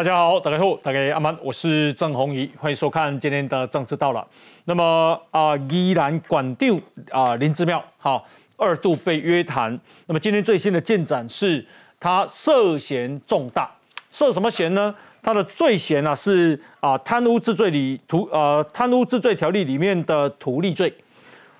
[0.00, 4.26] 大家好，大家好，大家阿曼，我是郑宏仪，欢迎收看今天的政治到了。
[4.64, 6.80] 那么啊，宜兰管定
[7.10, 8.24] 啊林志妙，好
[8.56, 9.78] 二度被约谈。
[10.06, 11.62] 那么今天最新的进展是，
[12.00, 13.70] 他涉嫌重大，
[14.10, 14.94] 涉什么嫌呢？
[15.20, 20.90] 他的罪嫌啊是啊贪污治罪里图呃贪污治罪条例里面的图利罪。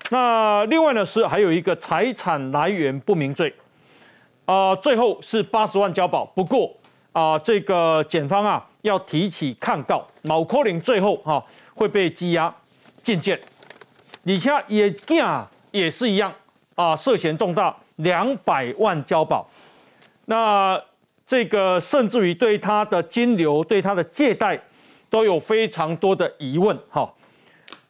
[0.09, 3.53] 那另外呢是还有一个财产来源不明罪。
[4.47, 6.75] 啊，最后是八十万交保，不过。
[7.13, 12.55] 啊，这个检方啊要提起抗告，毛科林最后哈会被羁押
[13.03, 13.39] 禁见。
[14.23, 14.89] 李家也
[15.21, 16.33] 啊也是一样
[16.77, 19.49] 啊，涉嫌重大，两百万交保。
[20.27, 20.81] 那
[21.27, 24.61] 这个甚至于对他的金流、对他的借贷
[25.09, 27.13] 都有非常多的疑问哈。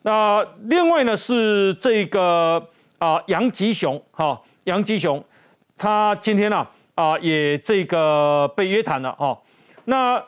[0.03, 2.67] 那另外呢是这个
[2.99, 5.23] 啊杨吉雄哈，杨吉雄
[5.77, 6.67] 他今天呢。
[6.95, 9.39] 啊，也这个被约谈了哦。
[9.85, 10.23] 那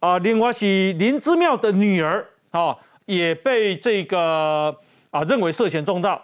[0.00, 4.76] 啊，另外是林之妙的女儿啊，也被这个
[5.10, 6.22] 啊认为涉嫌重大。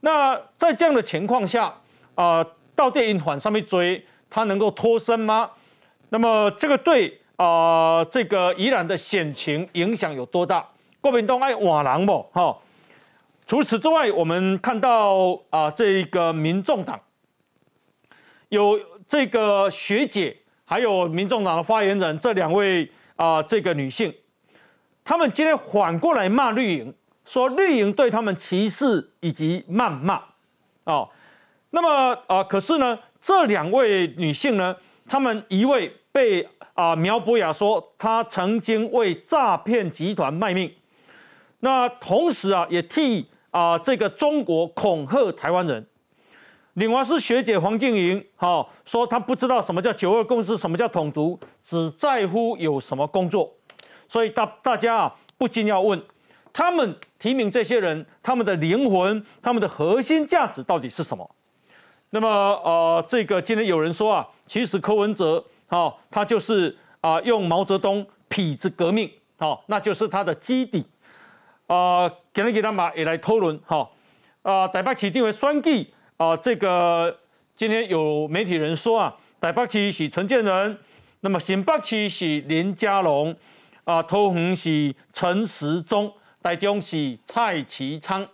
[0.00, 1.74] 那在这样的情况下
[2.14, 5.50] 啊，到电影团上面追，他能够脱身吗？
[6.10, 10.66] 那么这个对啊，这个宜兰的险情影响有多大？
[11.00, 12.22] 郭明东爱瓦郎不？
[12.32, 12.56] 哈。
[13.46, 16.98] 除此之外，我们看到啊，这个民众党
[18.48, 18.80] 有。
[19.06, 24.12] 这个学姐还有民众党的发言人这两位啊，这个女性，
[25.04, 26.94] 他们今天反过来骂绿营，
[27.26, 30.22] 说绿营对他们歧视以及谩骂，
[30.84, 31.06] 哦，
[31.70, 34.74] 那么啊，可是呢，这两位女性呢，
[35.06, 40.72] 她们一位被啊苗博雅说她曾经为诈骗集团卖命，
[41.60, 45.86] 那同时啊，也替啊这个中国恐吓台湾人。
[46.74, 53.52] 另外是学姐黄静莹，哈说她不知道什么叫九二共识，什么叫统独，只在乎有什么工作，
[54.08, 56.02] 所以大大家啊不禁要问，
[56.52, 61.30] 他们提名这些人，他们的灵魂，他们的核心价值到底是什么？
[62.10, 70.84] 那么呃，这个今天有人说啊，其实柯文哲，哈他就是啊用毛泽东痞子革命，好，那就是他的基底，
[71.68, 73.88] 啊，给人给他马也来讨论，哈，
[74.42, 75.94] 啊，台北起定为双计。
[76.16, 77.18] 啊，这个
[77.56, 80.78] 今天有媒体人说啊，台北市是陈建仁，
[81.20, 83.34] 那么新北市是林佳龙，
[83.82, 88.24] 啊，桃园是陈时中，台中是蔡其昌。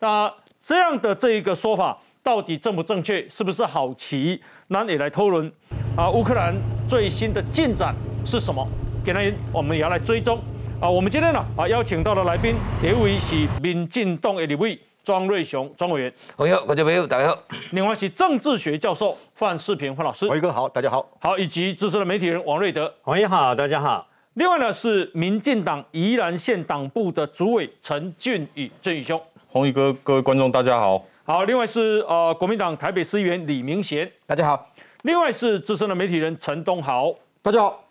[0.00, 3.28] 那这样的这一个说法到底正不正确？
[3.28, 4.42] 是不是好奇？
[4.68, 5.50] 那你来讨论。
[5.96, 6.52] 啊，乌克兰
[6.88, 7.94] 最新的进展
[8.26, 8.66] 是什么？
[9.04, 10.40] 给人我们也要来追踪。
[10.80, 14.76] 啊，我们今天呢啊邀请到的来宾，第一位是民进党的立委。
[15.02, 17.38] 庄瑞雄，庄委员，朋友，各位朋友，大家好。
[17.72, 21.08] 另外是政治学教授范世平，范老师，王宇哥好，大家好。
[21.18, 24.06] 好，以及资深的媒体人王瑞德，王宇好，大家好。
[24.34, 29.20] 另外呢是民进党宜兰县党部的主委陈俊宇，俊宇兄。
[29.48, 31.02] 红宇哥，各位观众大家好。
[31.24, 34.70] 好，另外是呃国民党台北市议员李明贤，大家好。
[35.02, 37.10] 另外是资深的媒体人陈东豪，
[37.40, 37.82] 大家好。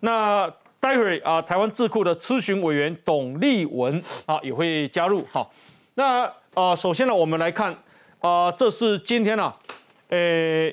[0.00, 5.50] 那待会儿啊台湾智库的咨询委员董立文啊也会加入，好，
[5.94, 6.30] 那。
[6.54, 7.72] 啊，首先呢，我们来看，
[8.18, 9.54] 啊，这是今天呢，
[10.08, 10.68] 呃，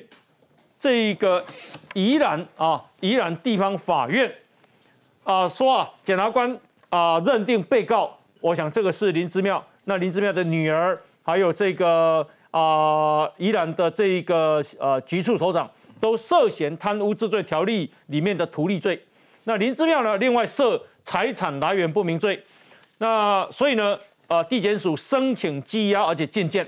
[0.76, 1.44] 这一个
[1.94, 4.32] 宜兰啊，宜兰地方法院
[5.22, 6.58] 啊说啊，检察官
[6.90, 19.00] 啊认定被告，我想这个是林之妙，那林之妙的女儿，还有这个啊宜兰的这一个呃局处首长，都涉嫌贪污治罪条例里面的图利罪，
[19.44, 22.42] 那林之妙呢，另外涉财产来源不明罪，
[22.98, 23.96] 那所以呢。
[24.28, 26.66] 呃，地检署申请羁押，而且进见。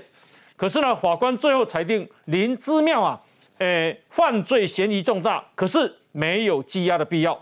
[0.57, 3.19] 可是呢，法官最后裁定林之妙啊，
[3.59, 7.39] 诶，犯罪嫌疑重大，可是没有羁押的必要。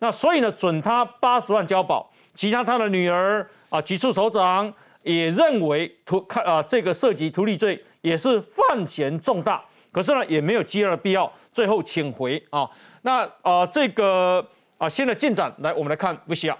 [0.00, 2.10] 那所以呢，准他八十万交保。
[2.32, 4.72] 其他他的女儿啊，局处首长
[5.02, 12.68] 也认为图看啊，这个涉及图利罪也是犯嫌重大，可是呢，也没有羁押的必要，最后请回啊。
[13.02, 14.44] 那啊，这个
[14.78, 16.58] 啊，新的进展来，我们来看不需要，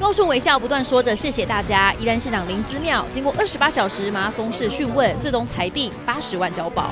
[0.00, 1.94] 露出微笑，不断说着谢谢大家。
[2.00, 6.90] 宜兰县长林姿妙经过二十八小时马拉松式讯问，最终裁定八十万交保。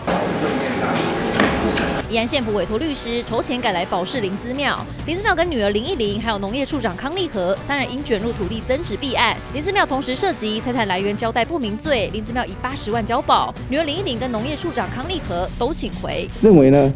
[2.08, 4.78] 宜兰县府委托律师筹钱赶来保释林姿妙。
[5.04, 12.08] 林姿妙跟女儿林忆玲，还有农业处长康立和三人因卷入土地增值弊案，林姿妙同时涉及财产来源交代不明罪。
[12.12, 16.30] 林姿妙以八十万交保，女儿林忆玲跟农业处长康立和都请回。
[16.40, 16.92] 认为呢，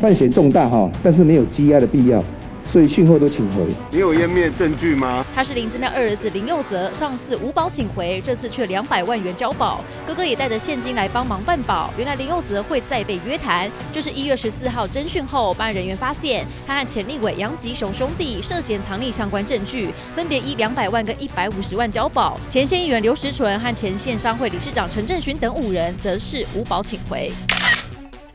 [0.00, 2.24] 犯嫌重大哈，但是没有羁押的必要。
[2.70, 3.66] 所以讯后都请回。
[3.90, 5.24] 你有湮灭证据吗？
[5.34, 11.90] 他是林子妙二儿子林佑泽，上次无保请回，这次却两百万元交保，哥哥也带着现金来帮忙办保。
[11.96, 22.38] 原来林佑泽会再被约谈，就是一月十四号侦讯后，办案人员发现他和钱立伟杨吉雄兄弟涉嫌藏匿相关证据，分别以两百万跟一百五十万交保。
[22.48, 27.32] 前县议员刘时纯和前县商会理事长陈振勋等五人则是无保请回。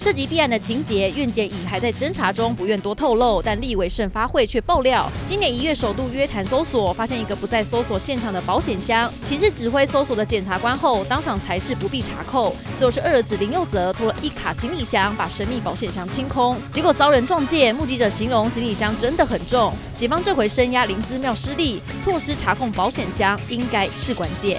[0.01, 3.39] 涉及弊案的情节，院检已还在侦查中，不愿多透露。
[3.39, 9.13] 但立委盛发会却爆料，今年一月首度约谈搜索，发现一个不在搜索现场的保险箱。
[9.24, 12.56] 请示指挥搜索的检察官后，当场裁示不必查扣。
[12.80, 17.75] 最后是二儿子林佑泽拖了一卡行李箱，把神秘保险箱清空，结果遭人撞见。
[17.75, 19.71] 目击者形容行李箱真的很重。
[19.95, 24.57] 警方这回声压林资庙失利，错失查控保险箱，应该是关键。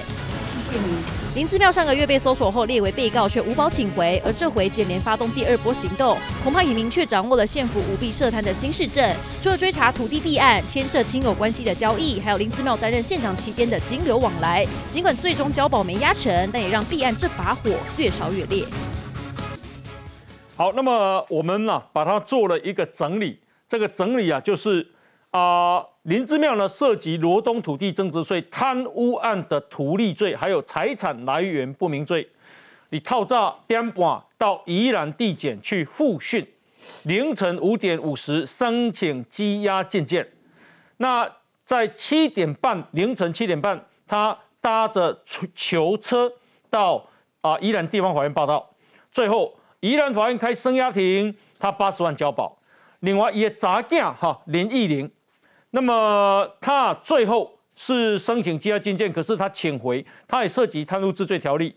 [1.34, 9.10] 林资妙上个月被搜索后列为被告，却无保请回，而这回接连发动第二波行动，恐怕已明确掌握了县府舞弊涉贪的新市政。
[9.40, 14.66] 除了追查土地弊案、牵涉亲友关系的交易，还有林资妙担任县长期间的金流往来。
[14.92, 18.64] 尽管最终交保没压成，但也让弊案这把火越烧越烈。
[20.54, 23.40] 好，那么我们呢，把它做了一个整理。
[23.66, 24.86] 这个整理啊，就是
[25.32, 25.84] 啊。
[26.02, 32.28] 林之妙呢，涉及罗东土地增值税贪污案的图利罪，还有财产来源不明罪。
[32.88, 36.44] 你套诈颠半到宜兰地检去复讯，
[37.04, 40.28] 凌晨五点五十申请羁押禁见。
[40.96, 41.30] 那
[41.64, 45.16] 在七点半，凌晨七点半，他搭着
[45.54, 46.32] 囚车
[46.68, 47.06] 到
[47.42, 48.68] 啊宜兰地方法院报道。
[49.12, 52.58] 最后宜兰法院开声押庭，他八十万交保。
[52.98, 55.08] 另外也杂件哈林义玲。
[55.74, 61.74] 那么他最后是申请羁押禁见，可是他请回，他也涉及贪污治罪条例。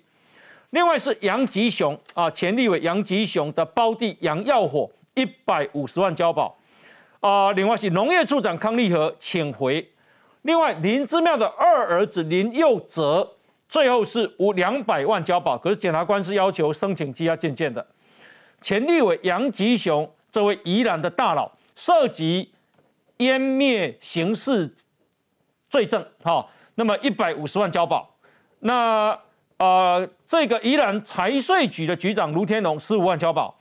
[0.71, 6.57] 另外是杨吉雄啊，前立委杨吉雄的胞弟杨耀火一百五十万交保
[7.21, 7.53] 啊。
[7.53, 9.89] 另外是农业处长康立和请回。
[10.41, 13.37] 另外林之妙的二儿子林佑泽
[13.69, 17.87] 最后是无两百万交保，可是检察官是要求申请羁押禁见的。
[18.59, 22.51] 前立委杨吉雄这位宜兰的大佬涉及。
[23.17, 24.73] 湮灭刑事
[25.69, 28.15] 罪证，哈，那么一百五十万交保。
[28.59, 29.17] 那
[29.57, 33.57] 呃，这个宜兰财税局的局长卢天龙十五万交保，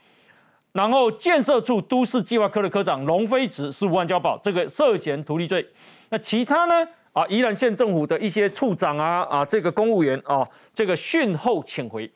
[0.72, 5.64] 然后建设处都市计划科的科长龙飞驰十五万交保，这个涉嫌图利罪。
[6.08, 6.88] 那其他呢？
[7.12, 12.10] 啊，宜兰县政府的一些处长啊啊，这个公务员啊，这个讯后请回。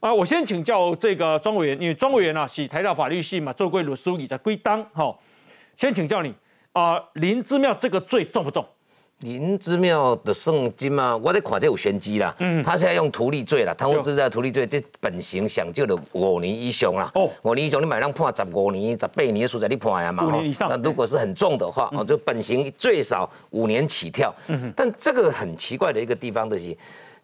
[0.00, 5.14] 啊，我先请教这个庄委员，因为庄委员啊是台大法律系嘛，做过律师，也在归当，哈，
[5.76, 6.34] 先请教你。
[6.72, 8.64] 啊，林之妙这个罪重不重？
[9.20, 12.34] 林之妙的圣经嘛，我在看这有玄机啦。
[12.38, 17.10] 嗯，他现在用图利罪啦，贪污治罪图利罪，这本刑想就了五年以上啦。
[17.14, 20.24] 哦，五年以上你买让判十五年、十八年的数在你判呀嘛。
[20.24, 20.70] 五年以上。
[20.70, 24.34] 那如果是很重的话，哦，就本刑最少五年起跳。
[24.48, 26.74] 嗯但这个很奇怪的一个地方的是，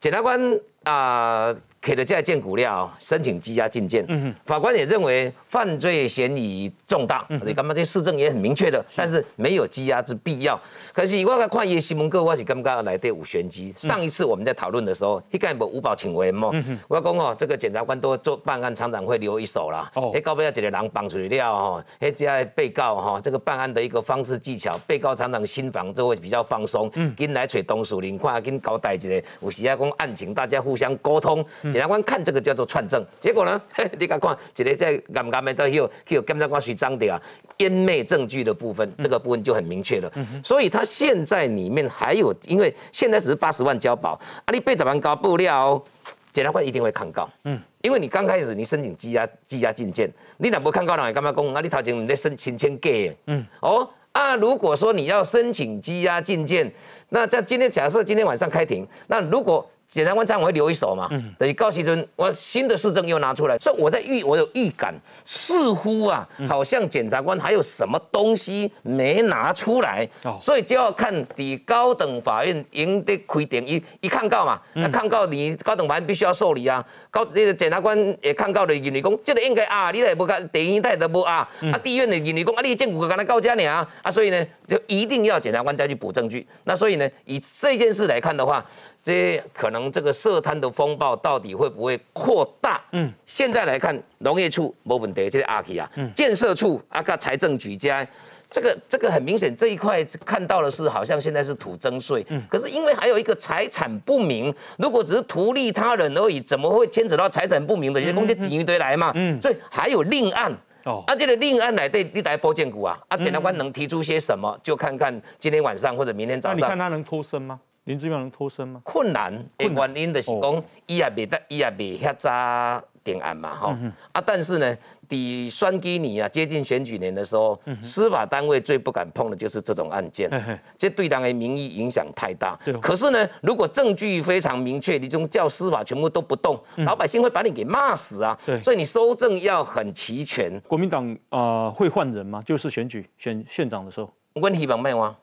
[0.01, 0.39] 检察官
[0.83, 1.55] 啊。
[1.87, 4.05] 给了这件股料，申请羁押禁见。
[4.45, 10.61] 法官也认为犯罪嫌疑重大，你干嘛这市政也很明确的，但是没有羁押之必要。
[10.93, 13.73] 可是我看叶新闻哥，我是刚刚来对五玄机。
[13.77, 16.51] 上一次我们在讨论的时候，一概不五保请为嘛。
[16.89, 19.89] 我讲哦，这个检察官都做办案，常常会留一手啦。
[20.13, 21.85] 哎，告不要几个人绑出来了哈？
[22.01, 26.91] 哎，这被告哈，这个办案的一个方式技巧，被告常常心房就会比较放松。
[27.17, 31.47] 跟来找东树林，看跟交代一个，有时啊讲案情，大家互相沟通。
[31.77, 33.61] 检察官看这个叫做串证，结果呢？
[34.01, 37.21] 你看，看一个在暗暗的都有有检察官去张的啊，
[37.59, 40.11] 湮灭证据的部分，这个部分就很明确了。
[40.43, 44.13] 所以他现在里面还有，因为现在只是八十万交保，
[44.47, 45.85] 啊，你被怎么搞不了？
[46.33, 47.29] 检察官一定会抗告。
[47.45, 51.47] 嗯，因为你刚开始你申请羁押羁押禁见，你哪不看告人干嘛讲？
[51.53, 53.15] 啊，你头前你在申请签给？
[53.27, 56.73] 嗯，哦啊，如果说你要申请羁押禁见，
[57.11, 61.09] 那在今天假设今天晚上开庭，那如果检察官这样会留一手嘛？
[61.39, 70.07] 等于高希尊，我新的市政又拿出来，所以我在预，我有预感，似乎啊，好像检察官还有什么东西没拿出来，
[70.41, 88.65] 所以就要看底高等法院赢得亏点一一抗告嘛，那抗告你高等法院必须要受理啊，高那个检察官也抗告的认为讲，这个应该啊，你也不干，第一代都不啊，啊，地院的认为讲啊，你建股跟他告家呢啊，啊，所以呢，就一定要检察官再去补证据，那所以呢，以这件事来看的话。
[89.07, 92.83] 这可能这个涉贪的风暴到底会不会扩大？
[92.91, 98.05] 嗯，现在来看，农业处没问题，这个阿 K 啊，建设处啊，个财政局家
[98.51, 108.01] 这个这个很明显这一块看到的是好像现在是土增税，嗯，可是因为还有一个财产不明，如果只是图利他人而已，怎么会牵扯到财产不明的？
[108.01, 110.53] 人家公家挤一堆来嘛，嗯，所以还有另案。
[110.85, 116.59] 哦，啊，这个另案来对你来波建股啊，啊，检察官能提出些什么，就看看今天晚上或者明天早上。
[116.59, 117.61] 那你看他能脱身吗？
[117.87, 118.81] 林志妙能脱身吗？
[118.85, 123.79] 困难，原因就是讲，伊也未得，伊也未遐早定案嘛，哈。
[124.11, 124.77] 啊，但是呢，
[125.09, 130.29] 伫选举年啊，接近选举年的时候，司法单位最不敢碰的就是这种案件，
[130.77, 132.59] 这对党的民意影响太大。
[132.83, 138.37] 可是呢，如果证据非常明确，你就叫司法全部都不动，老百姓会把你给骂死啊。
[138.65, 140.61] 所以你收证要很齐全。
[140.67, 142.43] 国民党啊，会换人吗？
[142.45, 145.17] 就是选举选县长的时候，我希望没有啊。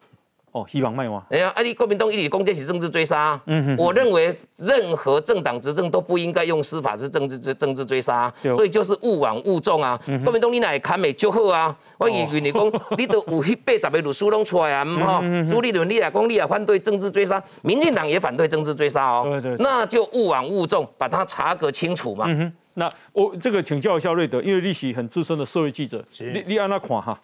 [0.54, 1.24] 哦，希望卖吗？
[1.32, 3.40] 哎呀，啊，你国民党一里攻击是政治追杀。
[3.48, 10.00] 嗯哼，我认为任何政党执政都不应该用司法是政治追政治追杀，所以就是勿往勿重啊。
[10.06, 11.76] 嗯国民党你乃看美就好啊。
[11.98, 19.24] 我以为你讲 你都有八十个律师拢出来啊，哈，朱立伦你来讲你也反对政治追杀，民进党也反对政治追杀哦。
[19.26, 22.26] 对对，那就勿往勿重，把它查个清楚嘛。
[22.28, 27.20] 嗯哼，那我这个请教一下瑞德，因为利息很资深的社会记者，你你按那看哈。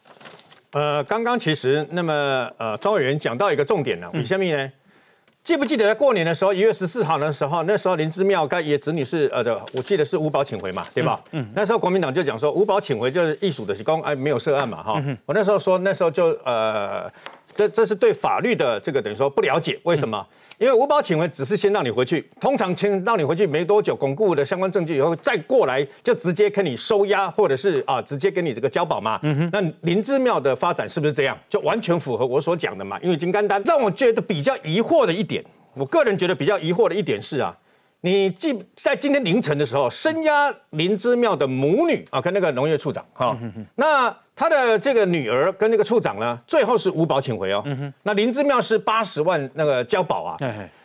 [0.72, 4.72] 呃，刚刚其实那么呃，庄委员讲到一个重点呢，李下面呢，
[5.44, 11.20] 记不记得在过年的时候，一月十四号的时候，那时候林之妙跟爷子女是呃的，我记得是五保请回嘛，对吧？
[11.32, 17.10] 嗯，那时候国民党就讲说五保请回就是艺术的是公哎没有涉案嘛哈，我那时候说那时候就呃，
[17.56, 20.26] 这这是对法律的这个等于说不了解，为什么？
[20.60, 29.18] 因为五保请回只是先让你回去，通常请让你回去没多久，巩固的相关证据以后再过来，就直接跟你收押，或者是啊直接跟你这个交保嘛。
[29.24, 29.50] 嗯哼。
[29.54, 31.38] 那林之妙的发展是不是这样？
[31.48, 33.00] 就完全符合我所讲的嘛？
[33.02, 35.42] 因为金刚丹让我觉得比较疑惑的一点，
[35.76, 37.58] 我个人觉得比较疑惑的一点是啊。
[38.02, 43.38] 你记在今天凌晨的时候，声押林之妙的母女啊，跟那个农业处长哈，
[43.76, 44.10] 那
[44.40, 47.62] 他的这个女儿跟那个处长呢，最后是无保请回哦。
[48.04, 50.38] 那林之妙是八十万那个交保啊。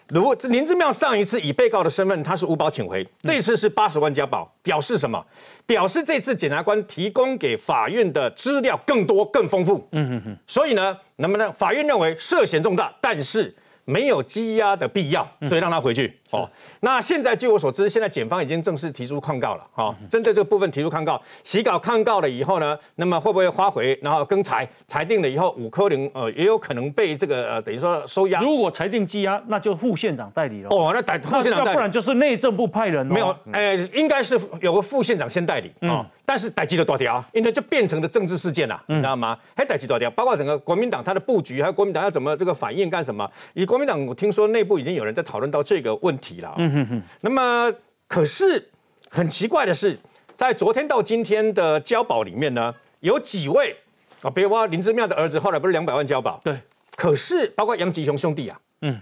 [0.09, 5.25] 如林之妙上一次以被告的身份，他是无保请回，这次是八十万交保，表示什么？
[5.67, 9.87] 表示这次检察官提供给法院的资料更多、更丰富。
[9.93, 10.37] 嗯哼哼。
[10.49, 13.55] 所以呢，那么呢，法院认为涉嫌重大，但是。
[13.87, 16.19] 没有羁押的必要，所以让他回去。
[16.35, 16.49] 哦，
[16.81, 19.64] 那现在据我所知，现在检方已经正式提出抗告了。
[19.73, 28.41] 哈，针对这个部分提出抗告，洗稿抗告了以后呢，那么会不会发回，然后更裁裁定了以后，五科零呃也有可能被这个呃等于说收押。
[28.43, 30.69] 如果裁定羁押，那就副县长代理了。
[30.71, 33.07] 哦，那代副县长代理，不然就是内政部派人。
[33.07, 36.05] 没有，呃，应该是有个副县长先代理啊。
[36.26, 39.37] 但是逮起了多条，因为就变成了政治事件了，你知道吗？
[39.55, 43.31] 还逮起多条，包括整个国民党他的布局，还有国民党要怎么这个反应干什么？
[43.53, 46.54] 以国民党，我听说内部已经有人在讨论到这个问题了。
[46.59, 47.02] 嗯哼哼。
[47.21, 47.73] 那么，
[48.07, 48.71] 可是
[49.11, 49.99] 很奇怪的是，
[50.37, 53.76] 在昨天到今天的交保里面呢，有几位
[54.23, 56.40] 啊，比如说林之妙的儿子，后来不是两百万交保？
[56.45, 56.59] 对。
[56.97, 59.00] 可是包括杨吉雄兄弟啊，嗯，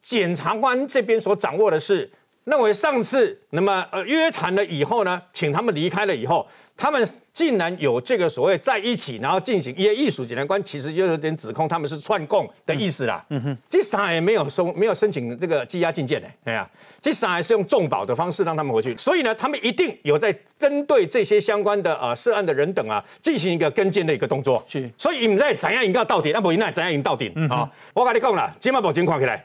[0.00, 2.10] 检察官这边所掌握的是。
[2.44, 6.48] 认为上次那么呃约谈了以后呢，请他们离开了以后，
[6.78, 13.22] 他们竟然有这个所谓在一起，然后进行一些艺术检察官其实就有点指控他们是串供的意思啦。
[13.30, 16.70] 嗯哼，这上海没有收没有申请这个羁押禁见的，哎呀，
[17.00, 24.64] 这上海是用重保的方式让他们回去，所以呢，他们一定有在针对这些相关的呃涉案的人等啊进行一个跟进的一个动作。
[24.68, 27.68] 是，所以你们在怎样引告到底，那不应该怎样引到底啊？
[27.92, 29.44] 我跟你讲了，今晚目前看起来，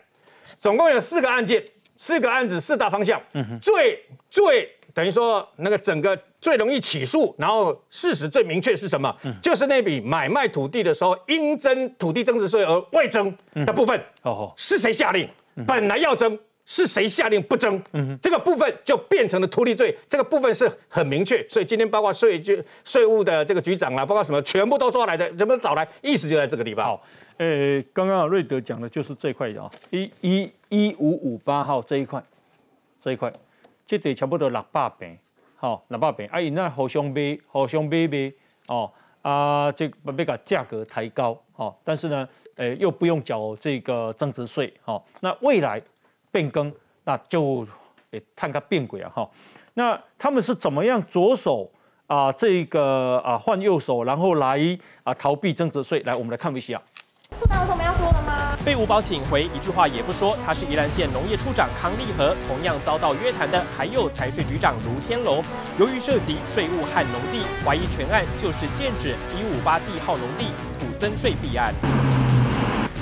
[0.60, 1.64] 总共有四个案件。
[1.96, 9.16] 四个案子四大方向，嗯最最等于说那个整个最容易起诉，然后事实最明确是什么？
[9.42, 13.36] 就是那笔买卖土地的时候应征土地增值税而未征
[13.66, 14.00] 的部分。
[14.22, 15.28] 哦，是谁下令？
[15.66, 17.82] 本来要征，是谁下令不征？
[18.22, 19.98] 这个部分就变成了土地罪。
[20.08, 26.86] 这个部分是很明确，所以今天包括税局、税务的这个局长啦，包括什么，全部都抓来的，全部找来，意思就在这个地方。
[26.86, 27.04] 好
[27.38, 32.24] 呃，刚刚瑞德讲的就是这块啊，一一一五五八号这一块，
[33.02, 33.34] 这一块，
[33.94, 35.16] 这得差不多六百平，
[35.56, 38.34] 好，六百平，啊，因那互相买，互相买卖，
[38.70, 45.80] 哦，啊，这要把价格抬高，哦，但是呢，呃，又不用缴这个增值税，哦，那未来
[46.32, 46.74] 变更，
[47.04, 47.68] 那就
[48.10, 49.30] 诶，看个变轨啊，哈，
[49.76, 51.72] 那他们是怎么样着手
[52.08, 54.60] 啊，这个啊换右手，然后来
[55.04, 56.00] 啊逃避增值税？
[56.00, 56.82] 来，我们来看一下。
[58.66, 60.38] 被五宝请回，一句话也不说。
[60.46, 65.44] 他是宜兰县农业处长康立和，同样遭到约谈的还有财税局长卢天龙。
[65.78, 70.46] 由于涉及税务和农地，怀疑全案就是剑指一五八地号农地
[70.80, 71.74] 土增税弊案。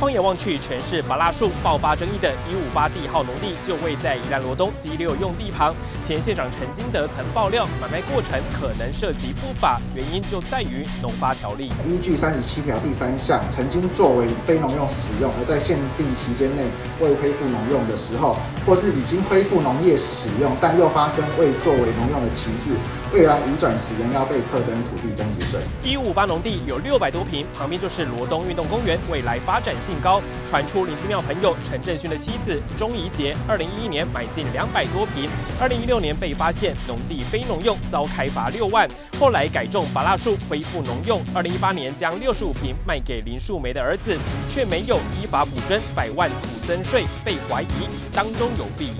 [0.01, 1.51] 放眼望去，全是麻辣树。
[1.61, 5.75] 爆发争议的一五八地号农地就位在宜兰罗东基六用地旁。
[6.03, 11.71] 前县长陈金德曾爆料，买卖过程可能涉及不法，原因就在于农发条例。
[11.85, 16.65] 依据三十七条第三项，曾经作为非农用使用，而在限定期间内
[16.99, 22.73] 未恢复农用的时候，或是已经恢复农业使用，但又发生未作为农用的歧视。
[23.13, 25.59] 未来移转时仍要被课征土地增值税。
[25.83, 30.21] 一五八农地有六百多平，旁边就是罗东运动公园，未来发展性高。
[30.49, 38.87] 传出林子庙朋友陈振勋的妻子钟怡杰，二零一一年买进两百多平，二零一六年被发现农地非农用，遭开罚六万，
[39.19, 44.17] 后来改种拔蜡树恢复农用，二零一八年将六十五平卖给林树梅的儿子，
[44.49, 48.93] 却没有依法补征百万土增税，被怀疑当中有弊。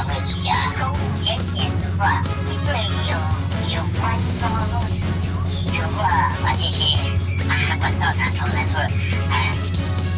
[0.00, 1.36] 呃，都会提啊，公务员
[1.78, 2.72] 的话，你对
[3.10, 3.12] 有
[3.76, 6.96] 有关收入是土地的话，把这些
[7.48, 8.80] 啊管道打通，然后
[9.30, 9.54] 哎，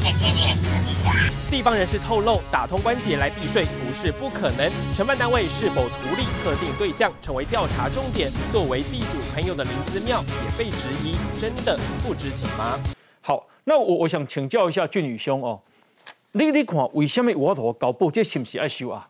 [0.04, 1.10] 再给点实力啊。
[1.50, 4.70] 地方人士透露，打通关节来避税不是不可能。
[4.94, 8.30] 承办单位是否图利特定对象，成为调查重点。
[8.52, 12.78] 作为地主朋友的林子庙也被质疑，真的不知情吗？
[13.20, 15.60] 好，那我我想请教一下俊宇兄哦，
[16.32, 19.08] 你你看为什么我头搞报这是不是爱收啊？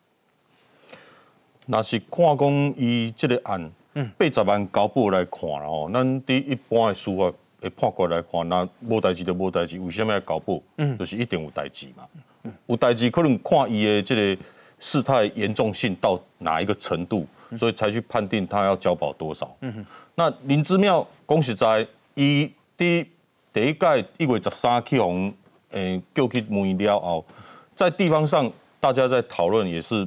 [1.67, 3.71] 那是看讲伊即个案，
[4.19, 10.61] 八十万交保来看啦吼，咱伫一般的司法的判决来看，那无代志就无代志，为什么要交保？
[10.79, 12.05] 嗯，就是一定有代志嘛。
[12.67, 14.43] 有代志可能看伊的这个
[14.81, 17.25] 事态严重性到哪一个程度，
[17.57, 19.55] 所以才去判定他要交保多少。
[19.61, 23.07] 嗯哼那林之妙讲实在，伊伫
[23.53, 25.33] 第一届一月十三去红，
[25.71, 27.25] 诶，叫去问了后，
[27.77, 28.51] 在地方上
[28.81, 30.07] 大家在讨论，也是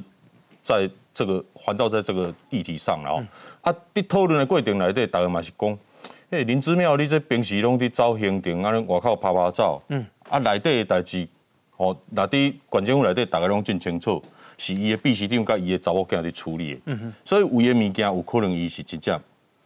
[0.62, 3.26] 在这个环绕在这个议题上了哦。
[3.62, 5.78] 啊，伫讨论的过程内底，大家嘛是讲，
[6.28, 11.26] 诶，林之妙，你这平时拢伫走行程，安尼外口拍拍照，嗯，啊，内底的代志，
[11.78, 14.22] 哦，那伫县政府内底，大家拢真清楚，
[14.58, 19.18] 是伊的秘书长甲伊的查某囝伫处理的，嗯哼，所以有的物件有可能伊是真正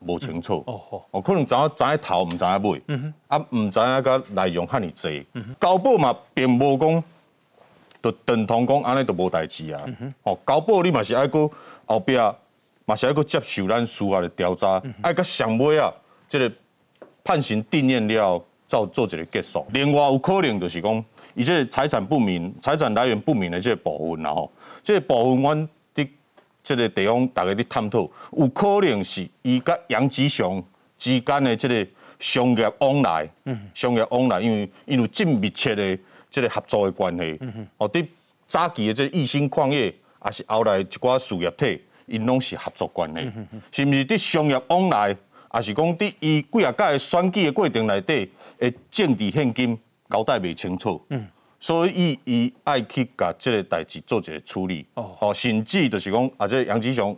[0.07, 5.27] 无清楚，哦哦，哦，可能知影知影头，毋知影尾，嗯哼，啊，毋知影甲内容遐尔济，
[5.59, 7.03] 交保嘛，并无讲。
[8.03, 9.85] 就等同讲安尼就无代志啊！
[10.23, 11.51] 哦，交保你嘛是爱搁
[11.85, 12.17] 后壁
[12.87, 15.93] 嘛是爱搁接受咱司法的调查，爱搁上尾啊，
[16.27, 16.51] 即个
[17.23, 19.67] 判刑定验了，再做一个结束。
[19.73, 24.51] 另外有可能就是讲，伊这财产不明、财产来源不明的这个部分啦吼，
[24.83, 26.09] 这个部分阮伫
[26.65, 30.63] 这个地方大家伫探讨，有可能是伊甲杨吉祥
[30.97, 31.87] 之间的这个
[32.19, 33.29] 商业往来，
[33.75, 35.99] 商业往来，因为因为真密切的。
[36.31, 37.39] 这个合作的关系，
[37.77, 38.07] 哦，伫
[38.47, 39.93] 早期的这艺兴矿业，
[40.25, 43.21] 也是后来一寡事业体，因拢是合作关系，
[43.73, 45.17] 是毋是伫商业往来，
[45.55, 49.77] 也是讲伫伊几啊届选举的过程内底，诶，政治现金
[50.09, 51.05] 交代袂清楚，
[51.59, 57.15] 所以伊伊爱去甲即个代志做一个处理，哦，甚至就是讲，啊，这杨吉祥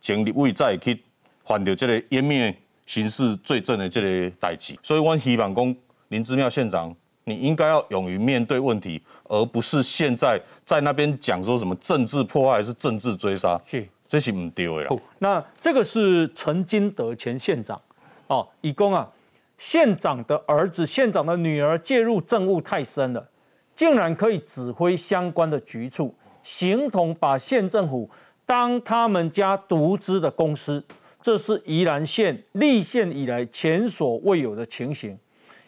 [0.00, 1.02] 前立委再去
[1.44, 2.54] 犯着即个湮灭
[2.86, 5.76] 刑事罪证的即个代志，所以我希望讲
[6.08, 6.94] 林志妙县长。
[7.30, 15.00] 你应该要勇于面对问题，而不是现在在那边讲说什么政治破坏是政治追杀，是这是唔对的。
[15.20, 17.80] 那这个是陈金德前县长
[18.26, 19.08] 哦，以公啊，
[19.56, 23.28] 县长的儿子、县长的女儿介入政务太深了，
[23.74, 26.12] 竟然可以指挥相关的局处，
[26.42, 28.10] 形同把县政府
[28.44, 30.84] 当他们家独资的公司，
[31.22, 35.16] 这是宜兰县立县以来前所未有的情形。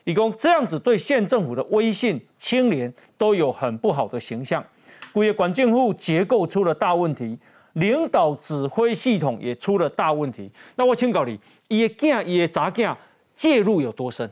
[0.05, 4.65] 以供这样子对县政府的威信、清廉都有很不好的形象，
[5.13, 7.39] 古业管建户结构出了大问题，
[7.75, 10.51] 领导指挥系统也出了大问题。
[10.77, 11.39] 那我请教你，
[11.69, 12.97] 伊的囝、伊的查囝
[13.37, 14.31] 介入有多深？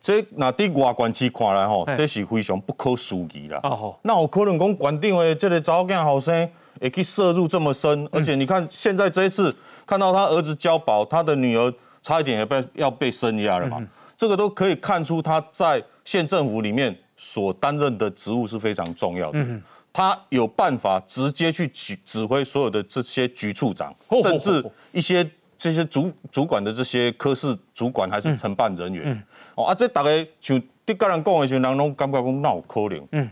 [0.00, 3.58] 这那伫外观区看来吼，这是非常不可思议啦。
[3.64, 6.48] 哦，那有可能讲关长的这个查某囝后生
[6.80, 9.52] 会去涉入这么深，而且你看现在这一次
[9.84, 13.84] 看到他儿子交保，他的女儿差一点也被要被声压了嘛。
[14.16, 19.38] 这个都可以看出他在县政府里面所担任的职务是非常重要的。
[19.38, 29.02] 嗯，他有办法直接去指指挥所有的这些局处长，甚至一些这些主主管的这些科室主管还是承办人员。
[29.06, 29.22] 嗯，
[29.54, 33.08] 哦啊，这大概像你跟人讲的时候，人拢感觉讲那有可能。
[33.12, 33.30] 嗯，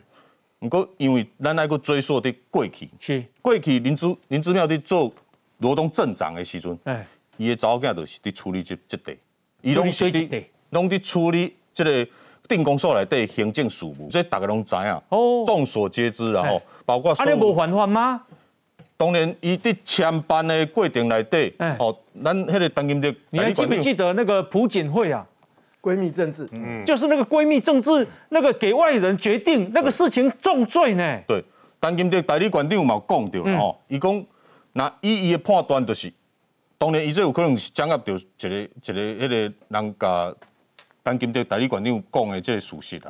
[0.58, 5.12] 不过因为咱来个追溯的过去，是过去林之林之妙在做
[5.58, 9.16] 罗东镇长的时阵，哎，伊的早囝就是伫处理这这地，
[9.62, 10.44] 伊拢是伫。
[10.74, 12.06] 拢伫处理即个
[12.46, 15.00] 定公所内底行政事务，所以大家拢知影，
[15.46, 16.60] 众所皆知啊吼。
[16.84, 18.20] 包括啊，你无犯法吗？
[18.96, 25.26] 当然，伊伫签办的过程内底，哦，咱迄个当今的，你还记不记得那个朴槿惠啊？
[25.80, 31.20] 闺蜜政治，嗯，就是那个闺蜜政治，那个给外人决定那个事情重罪呢。
[31.26, 31.42] 对，
[31.80, 34.24] 当今的代理馆长有讲到了吼，伊讲
[34.74, 36.12] 那伊伊的判断就是，
[36.76, 39.36] 当然伊这有可能是掌握到一个一个迄个
[39.68, 40.34] 人甲。
[41.04, 43.04] 当今的代理馆长讲的这个事实啦，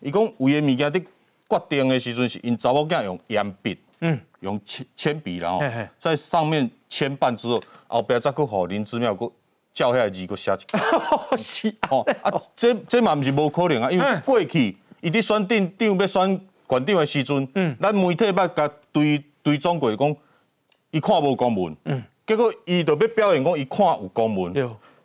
[0.00, 1.04] 伊讲有的物件伫
[1.48, 5.60] 决定的时阵是因查某囝用铅笔嗯，用铅铅笔然后
[5.98, 9.28] 在上面签办之后，后壁再去互林之妙个
[9.74, 10.56] 叫遐字个写
[11.36, 20.16] 是哦啊，这这嘛不是无可能啊，因为过去伊伫选定长要选馆长的时阵，嗯，咱媒体捌甲对对中过讲，
[20.92, 24.52] 伊看无公文，嗯，结果伊就要表现讲伊看有公文，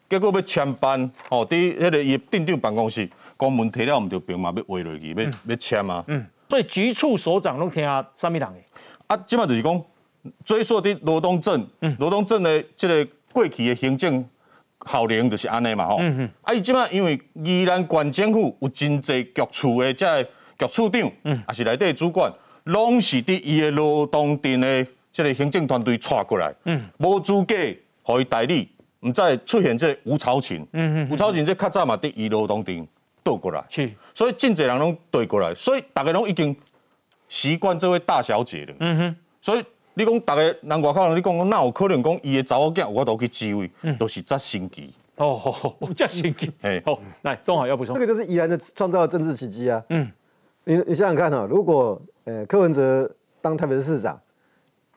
[0.09, 7.83] 结果要签办，哦，伫迄个伊镇长办公室，公文摕了毋着平嘛，要画落去，要要签啊，嗯，所以局处首长拢听
[8.15, 8.65] 啥物人诶？
[9.07, 9.83] 啊，即嘛就是讲
[10.43, 11.67] 追溯伫罗东镇，
[11.99, 14.25] 罗东镇诶即个过去诶行政。
[14.91, 15.99] 效能就是安尼嘛吼，
[16.43, 20.23] 啊伊即摆因为宜兰县政府有真侪局处诶即个
[20.59, 22.31] 局处长，也是内底主管，
[22.65, 26.83] 拢是伫伊诶罗东镇诶即个行政团队带过来，嗯。
[26.99, 27.55] 无资格
[28.03, 28.69] 互伊代理，
[29.05, 30.67] 毋再出现即个吴超群，
[31.09, 32.87] 吴超群这较早嘛伫伊劳动镇
[33.23, 33.63] 倒过来，
[34.13, 36.55] 所以真济人拢对过来，所以大家拢已经
[37.29, 39.63] 习惯这位大小姐了，嗯哼所以。
[39.97, 44.93] 你讲大家人外口人，你讲讲哪有可能讲伊的查某囝有法度去机会，都是真神奇。
[45.15, 46.51] 哦， 真神奇。
[46.63, 47.95] 哎，好，来，东海要补充。
[47.95, 49.81] 这个就是宜兰的创造的政治奇迹啊。
[49.87, 50.11] 嗯，
[50.65, 53.09] 你你想想看哈，如果呃柯文哲
[53.41, 54.19] 当台北市市长，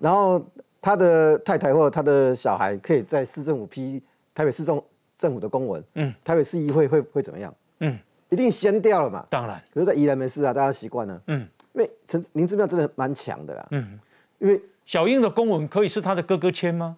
[0.00, 0.44] 然后
[0.80, 4.02] 他的太太或他的小孩可以在市政府批
[4.34, 4.82] 台北市政
[5.16, 7.54] 政府的公文，嗯，台北市议会会会怎么样？
[7.80, 7.98] 嗯，
[8.30, 9.26] 一定掀掉了嘛。
[9.30, 9.62] 当然。
[9.72, 11.20] 可是，在宜兰没事啊，大家习惯了。
[11.26, 13.66] 嗯，因为陈林志妙真的蛮强的啦。
[13.70, 13.98] 嗯，
[14.38, 14.60] 因为。
[14.88, 16.96] 小英的公文可以是他的哥哥签吗？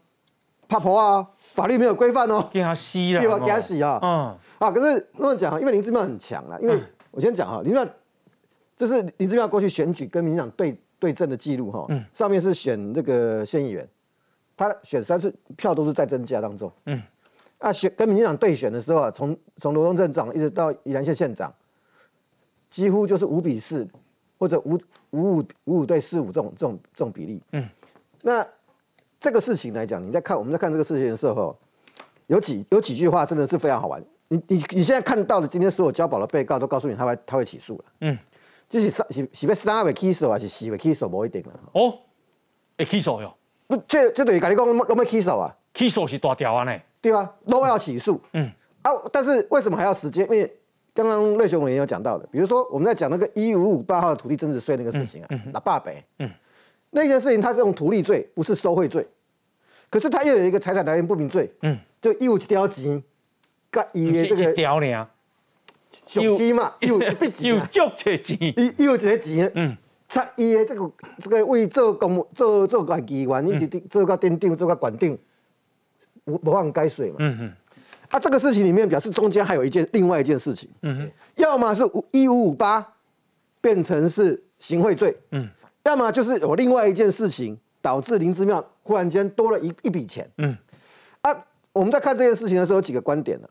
[0.68, 2.48] 怕婆啊，法律没有规范哦。
[2.52, 3.98] 给他吸了，给他洗啊。
[4.00, 6.56] 嗯啊，可是那么讲因为林志妙很强了。
[6.60, 7.92] 因为我先讲哈，林志妙
[8.76, 11.86] 这是林志妙过去选举跟民进党对对阵的记录哈。
[11.88, 12.04] 嗯。
[12.12, 13.88] 上面是选这个县议员，
[14.56, 16.70] 他选三次票都是在增加当中。
[16.86, 17.02] 嗯。
[17.58, 21.52] 啊，选跟民进党对选的时候啊，从从罗东镇长一直到宜兰县县长，
[22.70, 23.88] 几乎就是五比四
[24.38, 24.78] 或者五
[25.10, 27.42] 五五五五对四五这种这种这种比例。
[27.52, 27.68] 嗯。
[28.22, 28.46] 那
[29.18, 31.58] 这个事情来讲，你在看我们在看这个事情的时候，
[32.28, 34.02] 有几有几句话真的是非常好玩。
[34.28, 37.84] 你你你现在看到的今天所有交保的被告都告诉你他会他会起诉了。
[38.02, 38.18] 嗯，
[38.70, 41.50] 就是三是是要三位起诉还是四位起诉无一定啦。
[41.72, 41.98] 哦，
[42.78, 43.36] 会起诉哟？
[43.66, 45.54] 不，这这等于跟你讲，拢要起诉啊？
[45.74, 46.80] 起诉是大条啊呢？
[47.02, 48.18] 对啊，都要起诉。
[48.32, 48.50] 嗯
[48.82, 50.24] 啊，但是为什么还要时间？
[50.24, 50.50] 因为
[50.94, 56.02] 刚刚瑞雄委员有讲到的，比如说我们在讲那个一五五八号的土地增值税那个事情啊，那爸北。
[56.20, 56.30] 嗯。
[56.92, 59.06] 那件事情他是用图利罪，不是收贿罪，
[59.88, 63.00] 可是他又有一个财产来源不明罪，嗯，就义务去调钱，
[63.70, 65.08] 甲伊的这个条呢，
[66.14, 68.38] 有钱嘛， 有有足钱钱，
[68.78, 69.76] 伊有这个钱，嗯，
[70.08, 75.18] 他伊的这个这个为做公做做个议员，一直做个店长，做个管长，
[76.24, 77.52] 无不忘该水嘛，嗯哼，
[78.10, 82.94] 啊，这个事情里面表示中间还有一件另外一件事情，嗯哼，要么是五一五五八
[83.60, 85.48] 变成是行贿罪，嗯。
[85.82, 90.30] 要么就是有另外一件事情导致林之妙忽然间多了一一笔钱。
[90.36, 90.54] 嗯，
[91.22, 91.34] 啊，
[91.72, 93.48] 我们在看这件事情的时候有几个观点呢？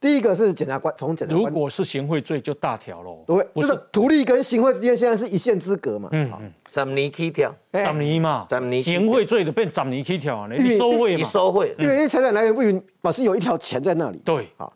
[0.00, 3.24] 第一个是检察官从检察官，如果是行贿罪就大条喽。
[3.26, 6.08] 对，就是图利跟行贿之间现在是一线之隔嘛。
[6.12, 7.54] 嗯嗯，怎尼起跳？
[7.72, 8.46] 怎尼嘛？
[8.48, 8.80] 怎尼？
[8.80, 10.48] 行贿罪的变怎尼起跳啊？
[10.50, 11.18] 你收贿嘛？
[11.18, 14.18] 你收贿，因为财产来源不允，表示有一条钱在那里。
[14.24, 14.72] 对，好。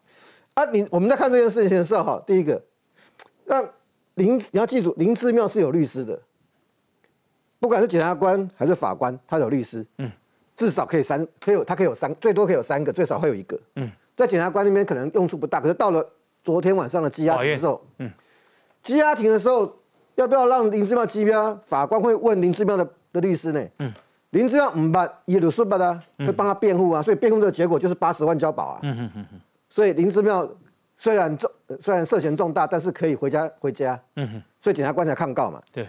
[0.55, 2.61] 啊，你我们在看这件事情的时候，哈，第一个，
[3.47, 3.63] 那
[4.15, 6.21] 林你要记住，林志妙是有律师的。
[7.59, 10.11] 不管是检察官还是法官，他有律师，嗯，
[10.57, 16.07] 至少可以三，可以有他可以有三，最多可以有三个，最少会有一个，嗯，在检察官那边可能用处不大，可是到了
[16.43, 18.11] 昨天晚上的羁押庭的时候，嗯，
[18.83, 19.75] 羁押庭的时候
[20.17, 21.59] 要不要让林志妙羁押？
[21.67, 23.93] 法官会问林志妙的的律师呢，嗯，
[24.31, 30.49] 林志妙唔办，也律师办的，会帮他辩护啊，所以辩护的结果就是八十万交保啊，嗯哼哼哼，所以林志妙
[30.97, 35.89] 虽然重虽然涉嫌重大，但是可以回家回家，嗯哼，所以检察官才抗告嘛，对。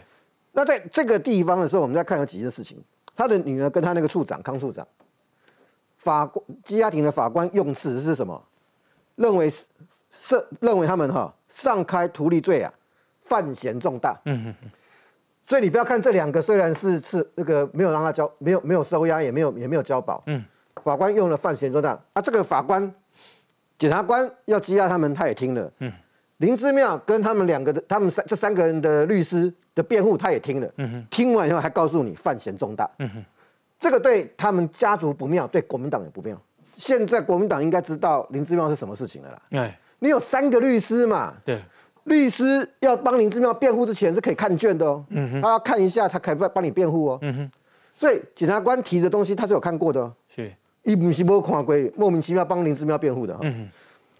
[0.55, 2.77] 那在这个地方的时候，我们在看有几件事情。
[3.15, 4.87] 他的女儿跟他那个处长康处长，
[6.03, 8.41] 法官羁押庭的法官用词是什么？
[9.15, 12.71] 认为是认为他们哈上开图利罪啊，
[13.23, 14.19] 犯嫌重大。
[14.25, 14.71] 嗯嗯嗯。
[15.45, 20.21] 所以你不要看这两个，虽然是是那个没有让他交，没有没有收押，也没有也没有交保。
[20.27, 20.43] 嗯。
[20.83, 22.93] 法官用了犯嫌重大啊，这个法官
[23.77, 25.71] 检察官要羁押他们，他也听了。
[25.79, 25.91] 嗯。
[26.37, 30.69] 林之妙跟他们两个的，他们三这三个人的律师的辩护，他也听了。
[30.77, 32.89] 嗯哼，听完以后还告诉你犯嫌重大。
[32.99, 33.25] 嗯哼，
[33.79, 36.39] 这个对他们家族不妙，对国民党也不妙。
[36.73, 39.41] 现在国民党应该知道林志妙是什么事情了啦。
[39.51, 41.33] 哎，你有三个律师嘛？
[41.45, 41.61] 对，
[42.05, 45.05] 律师要帮林志妙辩护之前是可以看卷的哦。
[45.09, 47.19] 嗯哼，他要看一下，他可以帮帮你辩护哦。
[47.21, 47.51] 嗯哼，
[47.95, 50.13] 所以检察官提的东西他是有看过的。
[50.35, 50.51] 是，
[50.83, 53.37] 一不是没看过，莫名其妙帮林志妙辩护的。
[53.41, 53.69] 嗯哼，